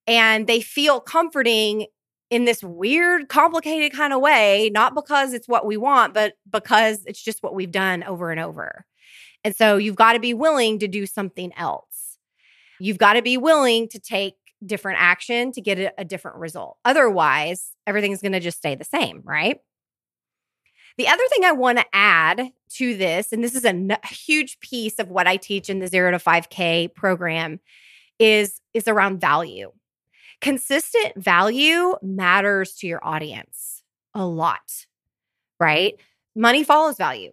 and 0.07 0.47
they 0.47 0.61
feel 0.61 1.01
comforting 1.01 1.87
in 2.29 2.45
this 2.45 2.63
weird, 2.63 3.27
complicated 3.27 3.91
kind 3.91 4.13
of 4.13 4.21
way, 4.21 4.71
not 4.73 4.95
because 4.95 5.33
it's 5.33 5.49
what 5.49 5.65
we 5.65 5.75
want, 5.75 6.13
but 6.13 6.33
because 6.49 7.03
it's 7.05 7.21
just 7.21 7.43
what 7.43 7.53
we've 7.53 7.71
done 7.71 8.01
over 8.03 8.31
and 8.31 8.39
over. 8.39 8.85
And 9.43 9.53
so 9.53 9.75
you've 9.75 9.97
got 9.97 10.13
to 10.13 10.19
be 10.19 10.33
willing 10.33 10.79
to 10.79 10.87
do 10.87 11.05
something 11.05 11.51
else. 11.57 12.17
You've 12.79 12.97
got 12.97 13.13
to 13.13 13.21
be 13.21 13.37
willing 13.37 13.89
to 13.89 13.99
take 13.99 14.35
different 14.65 14.99
action 15.01 15.51
to 15.53 15.61
get 15.61 15.79
a, 15.79 15.93
a 15.97 16.05
different 16.05 16.37
result. 16.37 16.77
Otherwise, 16.85 17.71
everything's 17.87 18.21
going 18.21 18.31
to 18.33 18.39
just 18.39 18.57
stay 18.57 18.75
the 18.75 18.83
same, 18.83 19.21
right? 19.23 19.59
The 20.97 21.07
other 21.07 21.23
thing 21.29 21.45
I 21.45 21.51
want 21.51 21.77
to 21.79 21.85
add 21.93 22.51
to 22.75 22.97
this, 22.97 23.31
and 23.31 23.43
this 23.43 23.55
is 23.55 23.65
a 23.65 23.97
huge 24.07 24.59
piece 24.59 24.99
of 24.99 25.09
what 25.09 25.27
I 25.27 25.37
teach 25.37 25.69
in 25.69 25.79
the 25.79 25.87
zero 25.87 26.11
to 26.11 26.17
5K 26.17 26.93
program, 26.93 27.59
is, 28.19 28.59
is 28.73 28.87
around 28.87 29.19
value. 29.19 29.71
Consistent 30.41 31.13
value 31.15 31.95
matters 32.01 32.73
to 32.75 32.87
your 32.87 33.03
audience 33.05 33.83
a 34.13 34.25
lot, 34.25 34.85
right? 35.59 35.95
Money 36.35 36.63
follows 36.63 36.97
value. 36.97 37.31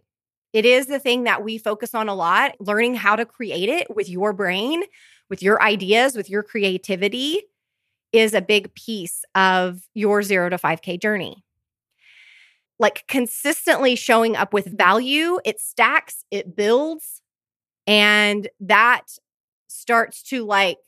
It 0.53 0.65
is 0.65 0.87
the 0.87 0.99
thing 0.99 1.25
that 1.25 1.45
we 1.45 1.59
focus 1.59 1.95
on 1.95 2.09
a 2.09 2.15
lot, 2.15 2.55
learning 2.61 2.95
how 2.95 3.17
to 3.17 3.27
create 3.27 3.69
it 3.69 3.95
with 3.95 4.09
your 4.09 4.33
brain 4.33 4.83
with 5.31 5.43
your 5.43 5.63
ideas, 5.63 6.17
with 6.17 6.31
your 6.31 6.43
creativity 6.43 7.43
is 8.13 8.35
a 8.35 8.41
big 8.41 8.75
piece 8.75 9.25
of 9.35 9.83
your 9.95 10.23
zero 10.23 10.49
to 10.49 10.57
5K 10.57 11.01
journey. 11.01 11.45
Like 12.79 13.05
consistently 13.09 13.97
showing 13.97 14.37
up 14.37 14.53
with 14.53 14.67
mm-hmm. 14.67 14.77
value, 14.77 15.39
it 15.45 15.61
stacks, 15.61 16.25
it 16.31 16.57
builds, 16.57 17.21
and 17.87 18.49
that 18.61 19.03
starts 19.69 20.23
to 20.25 20.45
like 20.45 20.79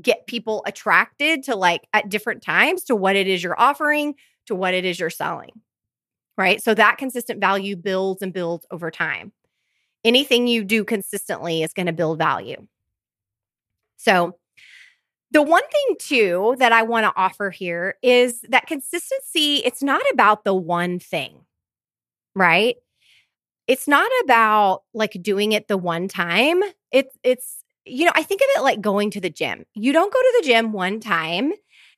get 0.00 0.26
people 0.26 0.62
attracted 0.66 1.42
to 1.44 1.56
like 1.56 1.86
at 1.92 2.08
different 2.08 2.42
times 2.42 2.84
to 2.84 2.96
what 2.96 3.16
it 3.16 3.26
is 3.26 3.42
you're 3.42 3.60
offering, 3.60 4.14
to 4.46 4.54
what 4.54 4.72
it 4.72 4.84
is 4.84 4.98
you're 4.98 5.10
selling. 5.10 5.50
Right. 6.38 6.62
So 6.62 6.74
that 6.74 6.96
consistent 6.96 7.40
value 7.40 7.76
builds 7.76 8.22
and 8.22 8.32
builds 8.32 8.64
over 8.70 8.90
time. 8.90 9.32
Anything 10.04 10.46
you 10.46 10.64
do 10.64 10.82
consistently 10.84 11.62
is 11.62 11.74
going 11.74 11.86
to 11.86 11.92
build 11.92 12.18
value. 12.18 12.66
So, 14.02 14.36
the 15.30 15.42
one 15.42 15.62
thing 15.62 15.96
too 15.98 16.56
that 16.58 16.72
I 16.72 16.82
want 16.82 17.04
to 17.04 17.12
offer 17.16 17.50
here 17.50 17.96
is 18.02 18.42
that 18.50 18.66
consistency, 18.66 19.56
it's 19.64 19.82
not 19.82 20.02
about 20.12 20.44
the 20.44 20.54
one 20.54 20.98
thing, 20.98 21.40
right? 22.34 22.76
It's 23.68 23.88
not 23.88 24.10
about 24.24 24.82
like 24.94 25.16
doing 25.22 25.52
it 25.52 25.68
the 25.68 25.78
one 25.78 26.08
time. 26.08 26.62
It's 26.92 27.16
it's 27.24 27.64
you 27.86 28.04
know, 28.06 28.12
I 28.14 28.22
think 28.24 28.40
of 28.42 28.48
it 28.58 28.62
like 28.64 28.80
going 28.80 29.10
to 29.12 29.20
the 29.20 29.30
gym. 29.30 29.64
You 29.74 29.92
don't 29.92 30.12
go 30.12 30.20
to 30.20 30.34
the 30.40 30.46
gym 30.46 30.72
one 30.72 31.00
time 31.00 31.52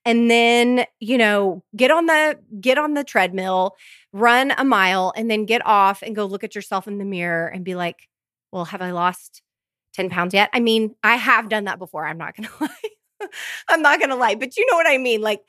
and 0.07 0.31
then, 0.31 0.87
you 1.01 1.19
know, 1.19 1.65
get 1.77 1.91
on 1.93 2.07
the 2.07 2.39
get 2.61 2.79
on 2.79 2.95
the 2.95 3.05
treadmill, 3.05 3.77
run 4.13 4.53
a 4.59 4.65
mile 4.65 5.13
and 5.17 5.31
then 5.31 5.47
get 5.47 5.67
off 5.67 6.03
and 6.03 6.17
go 6.17 6.27
look 6.27 6.45
at 6.45 6.55
yourself 6.57 6.89
in 6.89 6.99
the 6.99 7.05
mirror 7.07 7.49
and 7.49 7.65
be 7.65 7.77
like, 7.77 8.09
"Well, 8.53 8.67
have 8.67 8.83
I 8.83 8.93
lost 8.93 9.43
10 9.95 10.11
pounds 10.11 10.35
yet. 10.35 10.51
I 10.53 10.61
mean, 10.61 10.95
I 11.03 11.17
have 11.17 11.49
done 11.49 11.65
that 11.65 11.79
before. 11.79 12.07
I'm 12.07 12.19
not 12.19 12.37
going 12.37 12.49
to 12.59 12.65
lie. 12.65 13.29
I'm 13.69 13.83
not 13.83 13.99
going 13.99 14.11
to 14.11 14.17
lie, 14.17 14.35
but 14.35 14.57
you 14.57 14.67
know 14.71 14.77
what 14.77 14.89
I 14.89 14.99
mean? 14.99 15.21
Like, 15.21 15.41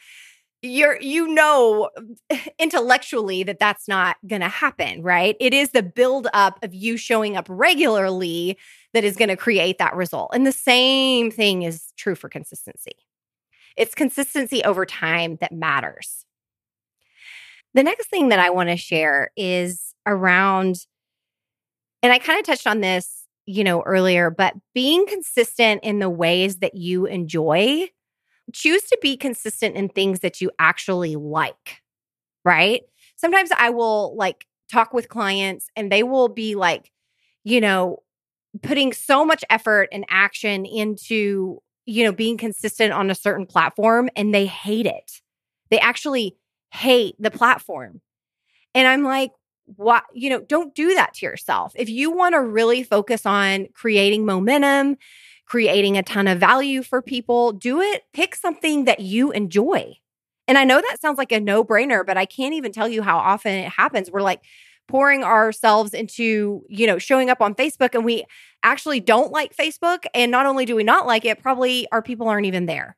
you're 0.62 1.00
you 1.02 1.28
know 1.28 1.90
intellectually 2.60 3.44
that 3.44 3.60
that's 3.60 3.88
not 3.88 4.18
going 4.26 4.42
to 4.42 4.48
happen, 4.48 5.02
right? 5.02 5.36
It 5.40 5.54
is 5.54 5.72
the 5.72 5.84
build 5.84 6.28
up 6.34 6.64
of 6.64 6.74
you 6.74 6.98
showing 6.98 7.38
up 7.38 7.46
regularly 7.50 8.58
that 8.94 9.04
is 9.04 9.16
going 9.16 9.30
to 9.30 9.38
create 9.38 9.78
that 9.78 9.96
result. 9.96 10.32
And 10.34 10.46
the 10.46 10.52
same 10.52 11.32
thing 11.32 11.64
is 11.64 11.92
true 11.98 12.16
for 12.16 12.30
consistency. 12.30 12.94
It's 13.78 13.94
consistency 13.94 14.64
over 14.64 14.86
time 14.86 15.38
that 15.42 15.52
matters. 15.52 16.26
The 17.74 17.84
next 17.84 18.10
thing 18.10 18.30
that 18.30 18.40
I 18.40 18.52
want 18.52 18.70
to 18.70 18.78
share 18.78 19.32
is 19.36 19.94
around 20.06 20.78
and 22.02 22.14
I 22.14 22.20
kind 22.20 22.40
of 22.40 22.46
touched 22.46 22.68
on 22.68 22.82
this, 22.82 23.15
you 23.46 23.64
know, 23.64 23.82
earlier, 23.84 24.30
but 24.30 24.54
being 24.74 25.06
consistent 25.08 25.84
in 25.84 26.00
the 26.00 26.10
ways 26.10 26.58
that 26.58 26.76
you 26.76 27.06
enjoy 27.06 27.90
choose 28.54 28.84
to 28.84 28.98
be 29.02 29.18
consistent 29.18 29.76
in 29.76 29.90
things 29.90 30.20
that 30.20 30.42
you 30.42 30.52
actually 30.60 31.16
like, 31.16 31.82
right? 32.44 32.82
Sometimes 33.16 33.50
I 33.58 33.70
will 33.72 34.16
like 34.16 34.46
talk 34.72 34.94
with 34.94 35.10
clients 35.10 35.68
and 35.76 35.92
they 35.92 36.04
will 36.04 36.28
be 36.28 36.56
like, 36.56 36.92
you 37.44 37.62
know, 37.62 38.04
putting 38.62 38.94
so 38.94 39.26
much 39.26 39.44
effort 39.50 39.90
and 39.92 40.06
action 40.10 40.66
into, 40.66 41.60
you 41.86 42.04
know, 42.04 42.12
being 42.12 42.38
consistent 42.38 42.94
on 42.94 43.10
a 43.10 43.16
certain 43.16 43.46
platform 43.46 44.10
and 44.16 44.34
they 44.34 44.46
hate 44.46 44.86
it. 44.86 45.22
They 45.72 45.80
actually 45.80 46.38
hate 46.72 47.16
the 47.20 47.32
platform. 47.32 48.02
And 48.74 48.88
I'm 48.88 49.04
like, 49.04 49.32
what, 49.66 50.04
you 50.14 50.30
know, 50.30 50.42
don't 50.42 50.76
do 50.76 50.94
that 50.96 51.16
to 51.16 51.26
yourself. 51.26 51.74
If 51.76 51.90
you 51.90 52.12
want 52.12 52.34
to 52.34 52.42
really 52.42 52.84
focus 52.84 53.26
on 53.26 53.68
creating 53.74 54.26
momentum, 54.26 54.98
creating 55.46 55.98
a 55.98 56.04
ton 56.04 56.28
of 56.28 56.40
value 56.40 56.84
for 56.84 57.02
people, 57.02 57.52
do 57.52 57.82
it. 57.82 58.04
Pick 58.14 58.36
something 58.36 58.86
that 58.86 59.00
you 59.00 59.32
enjoy. 59.32 59.96
And 60.48 60.58
I 60.58 60.64
know 60.64 60.80
that 60.80 61.02
sounds 61.02 61.18
like 61.18 61.32
a 61.32 61.40
no 61.40 61.64
brainer, 61.64 62.06
but 62.06 62.18
I 62.18 62.26
can't 62.26 62.54
even 62.54 62.72
tell 62.72 62.88
you 62.88 63.02
how 63.02 63.18
often 63.18 63.54
it 63.54 63.70
happens. 63.70 64.12
We're 64.12 64.22
like 64.22 64.42
pouring 64.88 65.24
ourselves 65.24 65.94
into, 65.94 66.64
you 66.70 66.86
know, 66.86 67.00
showing 67.00 67.30
up 67.30 67.42
on 67.42 67.56
Facebook 67.56 67.96
and 67.96 68.06
we 68.06 68.26
actually 68.62 69.00
don't 69.00 69.32
like 69.32 69.56
Facebook. 69.56 70.06
And 70.14 70.32
not 70.32 70.46
only 70.46 70.66
do 70.66 70.76
we 70.76 70.84
not 70.84 71.08
like 71.08 71.26
it, 71.26 71.42
probably 71.42 71.88
our 71.92 72.02
people 72.02 72.28
aren't 72.28 72.46
even 72.46 72.68
there. 72.68 72.96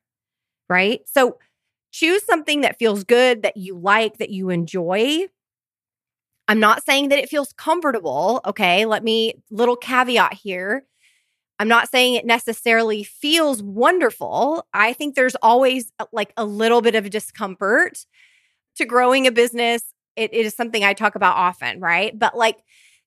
Right. 0.70 1.02
So 1.06 1.38
choose 1.92 2.26
something 2.26 2.62
that 2.62 2.78
feels 2.78 3.06
good, 3.06 3.44
that 3.44 3.56
you 3.56 3.78
like, 3.78 4.18
that 4.18 4.30
you 4.30 4.50
enjoy. 4.50 5.28
I'm 6.48 6.60
not 6.60 6.84
saying 6.86 7.10
that 7.10 7.20
it 7.20 7.30
feels 7.30 7.54
comfortable. 7.54 8.42
Okay. 8.46 8.86
Let 8.86 9.04
me, 9.04 9.34
little 9.52 9.76
caveat 9.76 10.34
here. 10.34 10.86
I'm 11.60 11.68
not 11.68 11.90
saying 11.90 12.14
it 12.14 12.26
necessarily 12.26 13.04
feels 13.04 13.64
wonderful. 13.64 14.66
I 14.74 14.94
think 14.94 15.16
there's 15.16 15.36
always 15.42 15.92
uh, 16.00 16.06
like 16.12 16.32
a 16.38 16.46
little 16.46 16.82
bit 16.82 16.96
of 16.96 17.10
discomfort 17.10 18.06
to 18.76 18.86
growing 18.86 19.26
a 19.26 19.32
business. 19.32 19.84
It, 20.16 20.30
it 20.34 20.46
is 20.46 20.54
something 20.56 20.84
I 20.84 20.94
talk 20.94 21.16
about 21.16 21.36
often, 21.36 21.80
right? 21.80 22.18
But 22.18 22.38
like, 22.38 22.58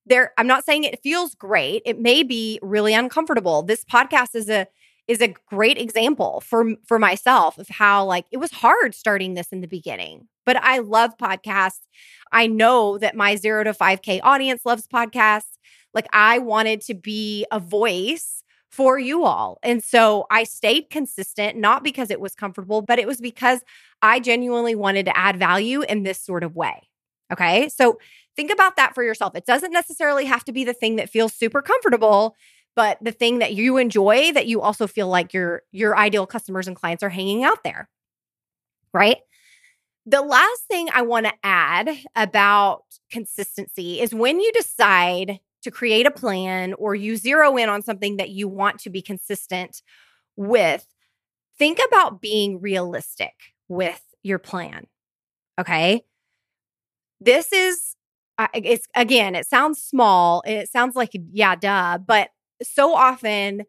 there, 0.07 0.33
I'm 0.37 0.49
not 0.49 0.65
saying 0.65 0.85
it 0.85 1.01
feels 1.03 1.35
great. 1.35 1.83
It 1.85 2.01
may 2.01 2.23
be 2.25 2.59
really 2.63 2.95
uncomfortable. 2.95 3.63
This 3.63 3.85
podcast 3.85 4.35
is 4.35 4.49
a 4.49 4.67
is 5.07 5.21
a 5.21 5.35
great 5.49 5.77
example 5.77 6.41
for 6.41 6.75
for 6.87 6.99
myself 6.99 7.59
of 7.59 7.69
how 7.69 8.05
like 8.05 8.27
it 8.31 8.37
was 8.37 8.53
hard 8.53 8.95
starting 8.95 9.35
this 9.35 9.49
in 9.49 9.61
the 9.61 9.67
beginning. 9.67 10.29
But 10.47 10.57
I 10.57 10.79
love 10.79 11.17
podcasts. 11.21 11.81
I 12.33 12.47
know 12.47 12.99
that 12.99 13.17
my 13.17 13.37
0 13.37 13.65
to 13.65 13.75
5k 13.75 14.21
audience 14.23 14.65
loves 14.65 14.87
podcasts. 14.87 15.59
Like 15.95 16.07
I 16.13 16.39
wanted 16.39 16.81
to 16.83 16.95
be 16.95 17.47
a 17.51 17.59
voice 17.59 18.43
for 18.71 18.99
you 18.99 19.25
all. 19.25 19.59
And 19.63 19.83
so 19.83 20.27
I 20.31 20.45
stayed 20.45 20.91
consistent, 20.91 21.57
not 21.59 21.83
because 21.83 22.11
it 22.11 22.21
was 22.21 22.35
comfortable, 22.37 22.83
but 22.83 22.99
it 23.01 23.07
was 23.07 23.21
because 23.21 23.61
I 24.01 24.21
genuinely 24.21 24.77
wanted 24.77 25.07
to 25.07 25.17
add 25.17 25.37
value 25.39 25.83
in 25.83 26.05
this 26.05 26.21
sort 26.21 26.45
of 26.45 26.55
way. 26.55 26.89
Okay. 27.33 27.69
So 27.69 27.99
think 28.37 28.53
about 28.53 28.77
that 28.77 28.95
for 28.95 29.03
yourself. 29.03 29.35
It 29.35 29.47
doesn't 29.47 29.73
necessarily 29.73 30.25
have 30.25 30.45
to 30.45 30.53
be 30.53 30.65
the 30.65 30.73
thing 30.73 30.97
that 30.97 31.11
feels 31.11 31.33
super 31.35 31.63
comfortable, 31.63 32.37
but 32.77 32.99
the 33.01 33.13
thing 33.13 33.41
that 33.41 33.55
you 33.55 33.77
enjoy 33.77 34.33
that 34.33 34.47
you 34.47 34.61
also 34.61 34.87
feel 34.87 35.09
like 35.09 35.35
your 35.35 35.63
your 35.73 35.97
ideal 35.97 36.27
customers 36.27 36.69
and 36.69 36.77
clients 36.77 37.03
are 37.03 37.09
hanging 37.09 37.45
out 37.45 37.65
there. 37.65 37.89
Right? 38.93 39.19
The 40.11 40.23
last 40.23 40.65
thing 40.65 40.89
I 40.93 41.03
want 41.03 41.27
to 41.27 41.33
add 41.45 41.89
about 42.17 42.83
consistency 43.13 44.01
is 44.01 44.13
when 44.13 44.41
you 44.41 44.51
decide 44.51 45.39
to 45.63 45.71
create 45.71 46.05
a 46.05 46.11
plan 46.11 46.75
or 46.75 46.97
you 46.97 47.17
zero 47.17 47.57
in 47.57 47.69
on 47.69 47.81
something 47.83 48.17
that 48.17 48.31
you 48.31 48.49
want 48.49 48.81
to 48.81 48.91
be 48.91 49.03
consistent 49.03 49.83
with, 50.35 50.85
think 51.61 51.79
about 51.87 52.21
being 52.21 52.61
realistic 52.61 53.35
with 53.69 54.03
your 54.25 54.41
plan. 54.41 54.89
Okay. 55.61 56.03
This 57.21 57.53
is, 57.53 57.95
it's 58.53 58.89
again, 58.97 59.37
it 59.37 59.47
sounds 59.47 59.81
small. 59.81 60.43
It 60.45 60.69
sounds 60.71 60.97
like, 60.97 61.11
yeah, 61.31 61.55
duh. 61.55 61.99
But 61.99 62.31
so 62.65 62.97
often 62.97 63.63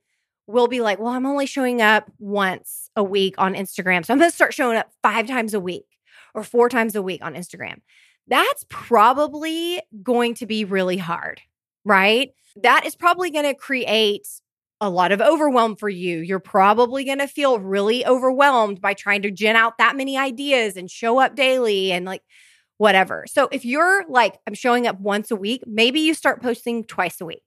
we'll 0.47 0.67
be 0.67 0.81
like, 0.81 0.97
well, 0.97 1.13
I'm 1.13 1.27
only 1.27 1.45
showing 1.45 1.83
up 1.83 2.09
once 2.17 2.89
a 2.95 3.03
week 3.03 3.35
on 3.37 3.53
Instagram. 3.53 4.03
So 4.03 4.11
I'm 4.11 4.17
going 4.17 4.31
to 4.31 4.35
start 4.35 4.55
showing 4.55 4.77
up 4.77 4.89
five 5.03 5.27
times 5.27 5.53
a 5.53 5.59
week 5.59 5.85
or 6.33 6.43
four 6.43 6.69
times 6.69 6.95
a 6.95 7.01
week 7.01 7.23
on 7.23 7.35
Instagram. 7.35 7.81
That's 8.27 8.65
probably 8.69 9.81
going 10.03 10.35
to 10.35 10.45
be 10.45 10.63
really 10.65 10.97
hard 10.97 11.41
right? 11.85 12.33
That 12.61 12.85
is 12.85 12.95
probably 12.95 13.31
going 13.31 13.45
to 13.45 13.53
create 13.53 14.27
a 14.79 14.89
lot 14.89 15.11
of 15.11 15.21
overwhelm 15.21 15.75
for 15.75 15.89
you. 15.89 16.19
You're 16.19 16.39
probably 16.39 17.03
going 17.03 17.19
to 17.19 17.27
feel 17.27 17.59
really 17.59 18.05
overwhelmed 18.05 18.81
by 18.81 18.93
trying 18.93 19.21
to 19.23 19.31
gin 19.31 19.55
out 19.55 19.77
that 19.77 19.95
many 19.95 20.17
ideas 20.17 20.75
and 20.75 20.89
show 20.89 21.19
up 21.19 21.35
daily 21.35 21.91
and 21.91 22.05
like 22.05 22.23
whatever. 22.77 23.25
So 23.27 23.47
if 23.51 23.63
you're 23.63 24.03
like, 24.09 24.39
I'm 24.47 24.55
showing 24.55 24.87
up 24.87 24.99
once 24.99 25.29
a 25.29 25.35
week, 25.35 25.63
maybe 25.67 25.99
you 25.99 26.13
start 26.13 26.41
posting 26.41 26.83
twice 26.83 27.21
a 27.21 27.25
week. 27.25 27.43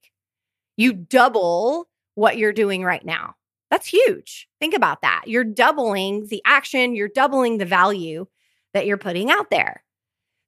You 0.76 0.92
double 0.92 1.88
what 2.14 2.38
you're 2.38 2.52
doing 2.52 2.84
right 2.84 3.04
now. 3.04 3.34
That's 3.70 3.88
huge. 3.88 4.48
Think 4.60 4.74
about 4.74 5.02
that. 5.02 5.24
You're 5.26 5.42
doubling 5.42 6.28
the 6.28 6.40
action, 6.44 6.94
you're 6.94 7.08
doubling 7.08 7.58
the 7.58 7.64
value 7.64 8.26
that 8.74 8.86
you're 8.86 8.98
putting 8.98 9.30
out 9.30 9.50
there. 9.50 9.82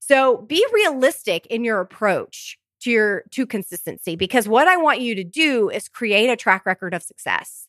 So 0.00 0.36
be 0.36 0.64
realistic 0.72 1.46
in 1.46 1.64
your 1.64 1.80
approach 1.80 2.58
to 2.82 2.90
your 2.90 3.24
to 3.30 3.46
consistency 3.46 4.14
because 4.16 4.46
what 4.46 4.68
I 4.68 4.76
want 4.76 5.00
you 5.00 5.14
to 5.14 5.24
do 5.24 5.70
is 5.70 5.88
create 5.88 6.28
a 6.28 6.36
track 6.36 6.66
record 6.66 6.94
of 6.94 7.02
success. 7.02 7.66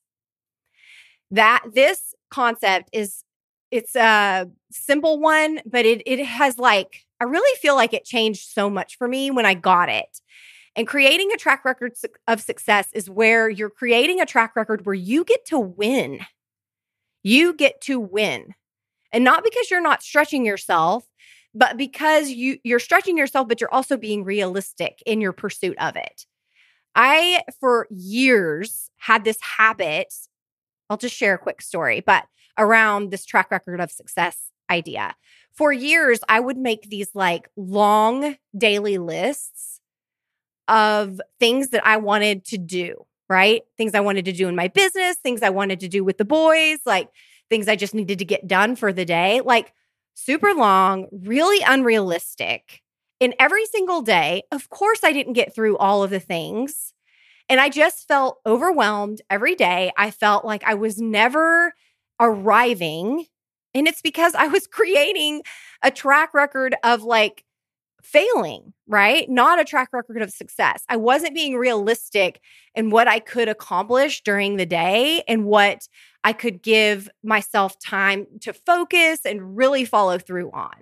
That 1.31 1.63
this 1.73 2.13
concept 2.29 2.89
is 2.93 3.23
it's 3.71 3.95
a 3.95 4.49
simple 4.71 5.19
one, 5.19 5.61
but 5.65 5.85
it 5.85 6.03
it 6.05 6.23
has 6.25 6.57
like 6.57 7.05
I 7.19 7.23
really 7.23 7.57
feel 7.59 7.75
like 7.75 7.93
it 7.93 8.05
changed 8.05 8.49
so 8.49 8.69
much 8.69 8.97
for 8.97 9.07
me 9.07 9.31
when 9.31 9.45
I 9.45 9.53
got 9.53 9.89
it. 9.89 10.21
And 10.75 10.87
creating 10.87 11.31
a 11.33 11.37
track 11.37 11.65
record 11.65 11.93
of 12.27 12.39
success 12.39 12.87
is 12.93 13.09
where 13.09 13.49
you're 13.49 13.71
creating 13.71 14.21
a 14.21 14.27
track 14.27 14.55
record 14.55 14.85
where 14.85 14.93
you 14.93 15.23
get 15.23 15.43
to 15.45 15.57
win. 15.57 16.19
You 17.23 17.53
get 17.53 17.81
to 17.81 17.99
win. 17.99 18.53
And 19.11 19.23
not 19.23 19.43
because 19.43 19.71
you're 19.71 19.81
not 19.81 20.03
stretching 20.03 20.45
yourself, 20.45 21.05
but 21.57 21.75
because 21.75 22.29
you 22.29 22.59
you're 22.63 22.79
stretching 22.79 23.17
yourself 23.17 23.47
but 23.47 23.59
you're 23.59 23.73
also 23.73 23.97
being 23.97 24.23
realistic 24.23 25.01
in 25.05 25.19
your 25.19 25.33
pursuit 25.33 25.77
of 25.79 25.95
it. 25.95 26.25
I 26.95 27.43
for 27.59 27.87
years 27.89 28.89
had 28.97 29.23
this 29.23 29.39
habit 29.41 30.13
i'll 30.89 30.97
just 30.97 31.15
share 31.15 31.35
a 31.35 31.39
quick 31.39 31.61
story 31.61 31.99
but 31.99 32.25
around 32.57 33.11
this 33.11 33.25
track 33.25 33.51
record 33.51 33.79
of 33.79 33.91
success 33.91 34.51
idea. 34.69 35.15
For 35.51 35.71
years 35.73 36.19
i 36.29 36.39
would 36.39 36.57
make 36.57 36.89
these 36.89 37.09
like 37.13 37.49
long 37.57 38.37
daily 38.57 38.97
lists 38.97 39.79
of 40.67 41.19
things 41.39 41.69
that 41.69 41.85
i 41.85 41.97
wanted 41.97 42.45
to 42.45 42.57
do 42.57 43.03
right? 43.29 43.63
Things 43.75 43.93
i 43.93 43.99
wanted 43.99 44.25
to 44.25 44.31
do 44.31 44.47
in 44.47 44.55
my 44.55 44.67
business 44.67 45.17
things 45.17 45.41
i 45.41 45.49
wanted 45.49 45.79
to 45.81 45.87
do 45.87 46.03
with 46.03 46.17
the 46.17 46.25
boys 46.25 46.79
like 46.85 47.09
things 47.49 47.67
i 47.67 47.75
just 47.75 47.93
needed 47.93 48.19
to 48.19 48.25
get 48.25 48.47
done 48.47 48.75
for 48.75 48.91
the 48.91 49.05
day 49.05 49.41
like 49.41 49.73
super 50.17 50.53
long, 50.53 51.07
really 51.11 51.63
unrealistic. 51.65 52.81
And 53.21 53.35
every 53.39 53.65
single 53.67 54.01
day, 54.01 54.43
of 54.51 54.69
course, 54.69 55.03
I 55.03 55.13
didn't 55.13 55.33
get 55.33 55.53
through 55.53 55.77
all 55.77 56.03
of 56.03 56.09
the 56.09 56.19
things. 56.19 56.93
And 57.49 57.61
I 57.61 57.69
just 57.69 58.07
felt 58.07 58.39
overwhelmed 58.45 59.21
every 59.29 59.55
day. 59.55 59.91
I 59.97 60.11
felt 60.11 60.43
like 60.43 60.63
I 60.65 60.73
was 60.73 60.99
never 60.99 61.73
arriving. 62.19 63.25
And 63.73 63.87
it's 63.87 64.01
because 64.01 64.35
I 64.35 64.47
was 64.47 64.67
creating 64.71 65.43
a 65.83 65.91
track 65.91 66.33
record 66.33 66.75
of 66.83 67.03
like 67.03 67.45
failing, 68.03 68.73
right? 68.87 69.29
Not 69.29 69.59
a 69.59 69.65
track 69.65 69.89
record 69.93 70.21
of 70.21 70.31
success. 70.31 70.83
I 70.89 70.97
wasn't 70.97 71.35
being 71.35 71.55
realistic 71.55 72.39
in 72.73 72.89
what 72.89 73.07
I 73.07 73.19
could 73.19 73.49
accomplish 73.49 74.23
during 74.23 74.57
the 74.57 74.65
day 74.65 75.23
and 75.27 75.45
what 75.45 75.87
I 76.27 76.33
could 76.33 76.61
give 76.61 77.07
myself 77.23 77.79
time 77.79 78.27
to 78.41 78.51
focus 78.51 79.21
and 79.23 79.55
really 79.55 79.85
follow 79.85 80.17
through 80.17 80.51
on. 80.51 80.75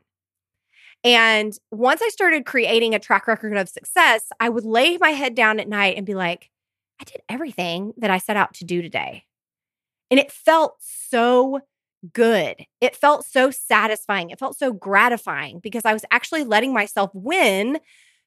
And 1.04 1.56
once 1.70 2.02
I 2.04 2.10
started 2.10 2.48
creating 2.48 2.96
a 2.96 3.00
track 3.00 3.28
record 3.28 3.56
of 3.56 3.70
success, 3.70 4.32
I 4.40 4.50
would 4.50 4.66
lay 4.66 4.98
my 4.98 5.12
head 5.12 5.36
down 5.36 5.60
at 5.60 5.70
night 5.70 5.98
and 5.98 6.06
be 6.06 6.16
like, 6.16 6.50
I 7.00 7.04
did 7.04 7.22
everything 7.30 7.94
that 7.98 8.10
I 8.10 8.18
set 8.18 8.38
out 8.38 8.56
to 8.56 8.66
do 8.66 8.82
today. 8.82 9.26
And 10.10 10.20
it 10.20 10.32
felt 10.32 10.78
so 10.80 11.60
good. 12.12 12.66
It 12.82 12.96
felt 12.96 13.24
so 13.24 13.52
satisfying. 13.52 14.32
It 14.32 14.40
felt 14.40 14.58
so 14.58 14.74
gratifying 14.74 15.60
because 15.60 15.86
I 15.86 15.94
was 15.94 16.06
actually 16.10 16.44
letting 16.44 16.74
myself 16.74 17.12
win 17.14 17.80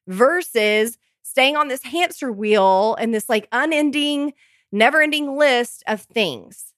versus 0.07 0.97
staying 1.23 1.57
on 1.57 1.67
this 1.67 1.83
hamster 1.83 2.31
wheel 2.31 2.95
and 2.95 3.13
this 3.13 3.27
like 3.27 3.49
unending, 3.51 4.31
never 4.71 5.01
ending 5.01 5.35
list 5.37 5.83
of 5.85 6.03
things, 6.03 6.68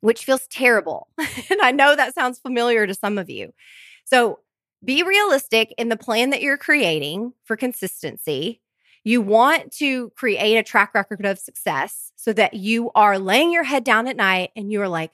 which 0.00 0.24
feels 0.24 0.46
terrible. 0.48 1.08
and 1.18 1.60
I 1.62 1.72
know 1.72 1.94
that 1.94 2.14
sounds 2.14 2.38
familiar 2.38 2.86
to 2.86 2.94
some 2.94 3.18
of 3.18 3.30
you. 3.30 3.52
So 4.04 4.40
be 4.84 5.02
realistic 5.02 5.74
in 5.76 5.88
the 5.88 5.96
plan 5.96 6.30
that 6.30 6.42
you're 6.42 6.56
creating 6.56 7.32
for 7.44 7.56
consistency. 7.56 8.60
You 9.04 9.20
want 9.20 9.72
to 9.76 10.10
create 10.10 10.56
a 10.56 10.62
track 10.62 10.94
record 10.94 11.24
of 11.24 11.38
success 11.38 12.12
so 12.16 12.32
that 12.34 12.54
you 12.54 12.90
are 12.94 13.18
laying 13.18 13.52
your 13.52 13.64
head 13.64 13.84
down 13.84 14.08
at 14.08 14.16
night 14.16 14.50
and 14.56 14.70
you're 14.70 14.88
like, 14.88 15.10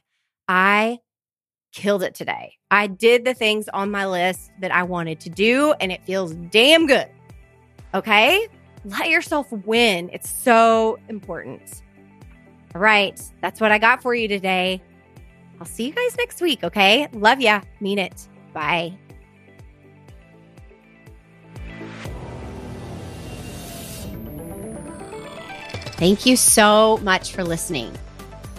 I 0.48 1.00
killed 1.72 2.02
it 2.02 2.14
today. 2.14 2.54
I 2.70 2.86
did 2.86 3.24
the 3.24 3.34
things 3.34 3.68
on 3.68 3.90
my 3.90 4.06
list 4.06 4.50
that 4.60 4.72
I 4.72 4.82
wanted 4.82 5.20
to 5.20 5.30
do, 5.30 5.74
and 5.80 5.92
it 5.92 6.02
feels 6.04 6.34
damn 6.50 6.86
good. 6.86 7.08
Okay? 7.94 8.48
Let 8.84 9.10
yourself 9.10 9.50
win. 9.52 10.10
It's 10.12 10.30
so 10.30 10.98
important. 11.08 11.82
All 12.76 12.82
right. 12.82 13.18
That's 13.40 13.58
what 13.58 13.72
I 13.72 13.78
got 13.78 14.02
for 14.02 14.14
you 14.14 14.28
today. 14.28 14.82
I'll 15.58 15.64
see 15.64 15.86
you 15.86 15.92
guys 15.94 16.14
next 16.18 16.42
week. 16.42 16.62
Okay? 16.62 17.08
Love 17.14 17.40
ya. 17.40 17.62
Mean 17.80 17.98
it. 17.98 18.28
Bye. 18.52 18.92
Thank 25.96 26.26
you 26.26 26.36
so 26.36 26.98
much 26.98 27.32
for 27.32 27.42
listening. 27.42 27.96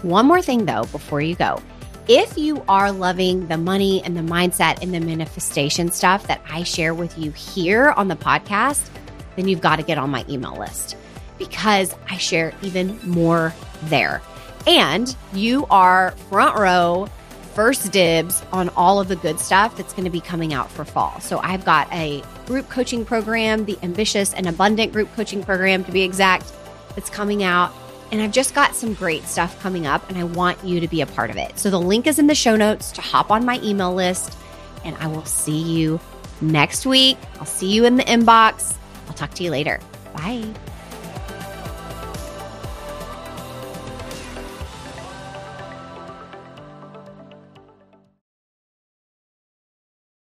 One 0.02 0.26
more 0.26 0.42
thing, 0.42 0.66
though, 0.66 0.86
before 0.86 1.22
you 1.22 1.36
go. 1.36 1.62
If 2.08 2.40
you 2.40 2.64
are 2.68 2.92
loving 2.92 3.48
the 3.48 3.58
money 3.60 4.02
and 4.04 4.18
the 4.18 4.22
mindset 4.22 4.82
and 4.82 4.92
the 4.96 5.00
manifestation 5.00 5.92
stuff 5.92 6.26
that 6.26 6.42
I 6.50 6.64
share 6.64 6.96
with 6.96 7.16
you 7.20 7.30
here 7.34 7.92
on 7.92 8.08
the 8.08 8.16
podcast, 8.16 8.90
then 9.36 9.48
you've 9.48 9.62
got 9.62 9.76
to 9.76 9.84
get 9.84 10.00
on 10.00 10.10
my 10.10 10.26
email 10.28 10.58
list 10.58 10.98
because 11.38 11.94
I 12.10 12.18
share 12.18 12.52
even 12.64 13.00
more 13.08 13.54
there. 13.84 14.22
And 14.66 15.16
you 15.34 15.66
are 15.70 16.12
front 16.30 16.58
row, 16.58 17.08
first 17.54 17.92
dibs 17.92 18.44
on 18.52 18.70
all 18.70 19.00
of 19.00 19.08
the 19.08 19.16
good 19.16 19.40
stuff 19.40 19.76
that's 19.78 19.94
going 19.94 20.04
to 20.04 20.10
be 20.10 20.22
coming 20.22 20.54
out 20.54 20.70
for 20.70 20.86
fall. 20.86 21.20
So 21.22 21.40
I've 21.40 21.66
got 21.66 21.92
a 21.92 22.22
group 22.46 22.70
coaching 22.70 23.04
program, 23.06 23.66
the 23.66 23.78
Ambitious 23.82 24.34
and 24.34 24.48
Abundant 24.48 24.94
group 24.94 25.14
coaching 25.16 25.44
program 25.44 25.84
to 25.86 25.92
be 25.92 26.04
exact 26.04 26.52
that's 26.96 27.10
coming 27.10 27.44
out. 27.44 27.74
And 28.12 28.22
I've 28.22 28.32
just 28.32 28.56
got 28.56 28.76
some 28.76 28.94
great 28.94 29.24
stuff 29.24 29.60
coming 29.62 29.86
up, 29.86 30.08
and 30.10 30.18
I 30.18 30.24
want 30.24 30.64
you 30.64 30.80
to 30.80 30.88
be 30.88 31.02
a 31.02 31.06
part 31.06 31.30
of 31.30 31.36
it. 31.36 31.60
So 31.60 31.70
the 31.70 31.80
link 31.80 32.08
is 32.08 32.20
in 32.20 32.28
the 32.28 32.36
show 32.36 32.56
notes 32.56 32.92
to 32.94 33.02
hop 33.02 33.32
on 33.32 33.44
my 33.44 33.60
email 33.62 33.94
list, 33.94 34.38
and 34.86 34.96
I 34.98 35.08
will 35.08 35.26
see 35.26 35.62
you 35.62 36.00
next 36.40 36.86
week. 36.86 37.18
I'll 37.40 37.46
see 37.46 37.72
you 37.72 37.86
in 37.86 37.98
the 37.98 38.04
inbox. 38.04 38.76
I'll 39.08 39.14
talk 39.14 39.34
to 39.36 39.44
you 39.44 39.52
later. 39.52 39.80
Bye. 40.14 40.46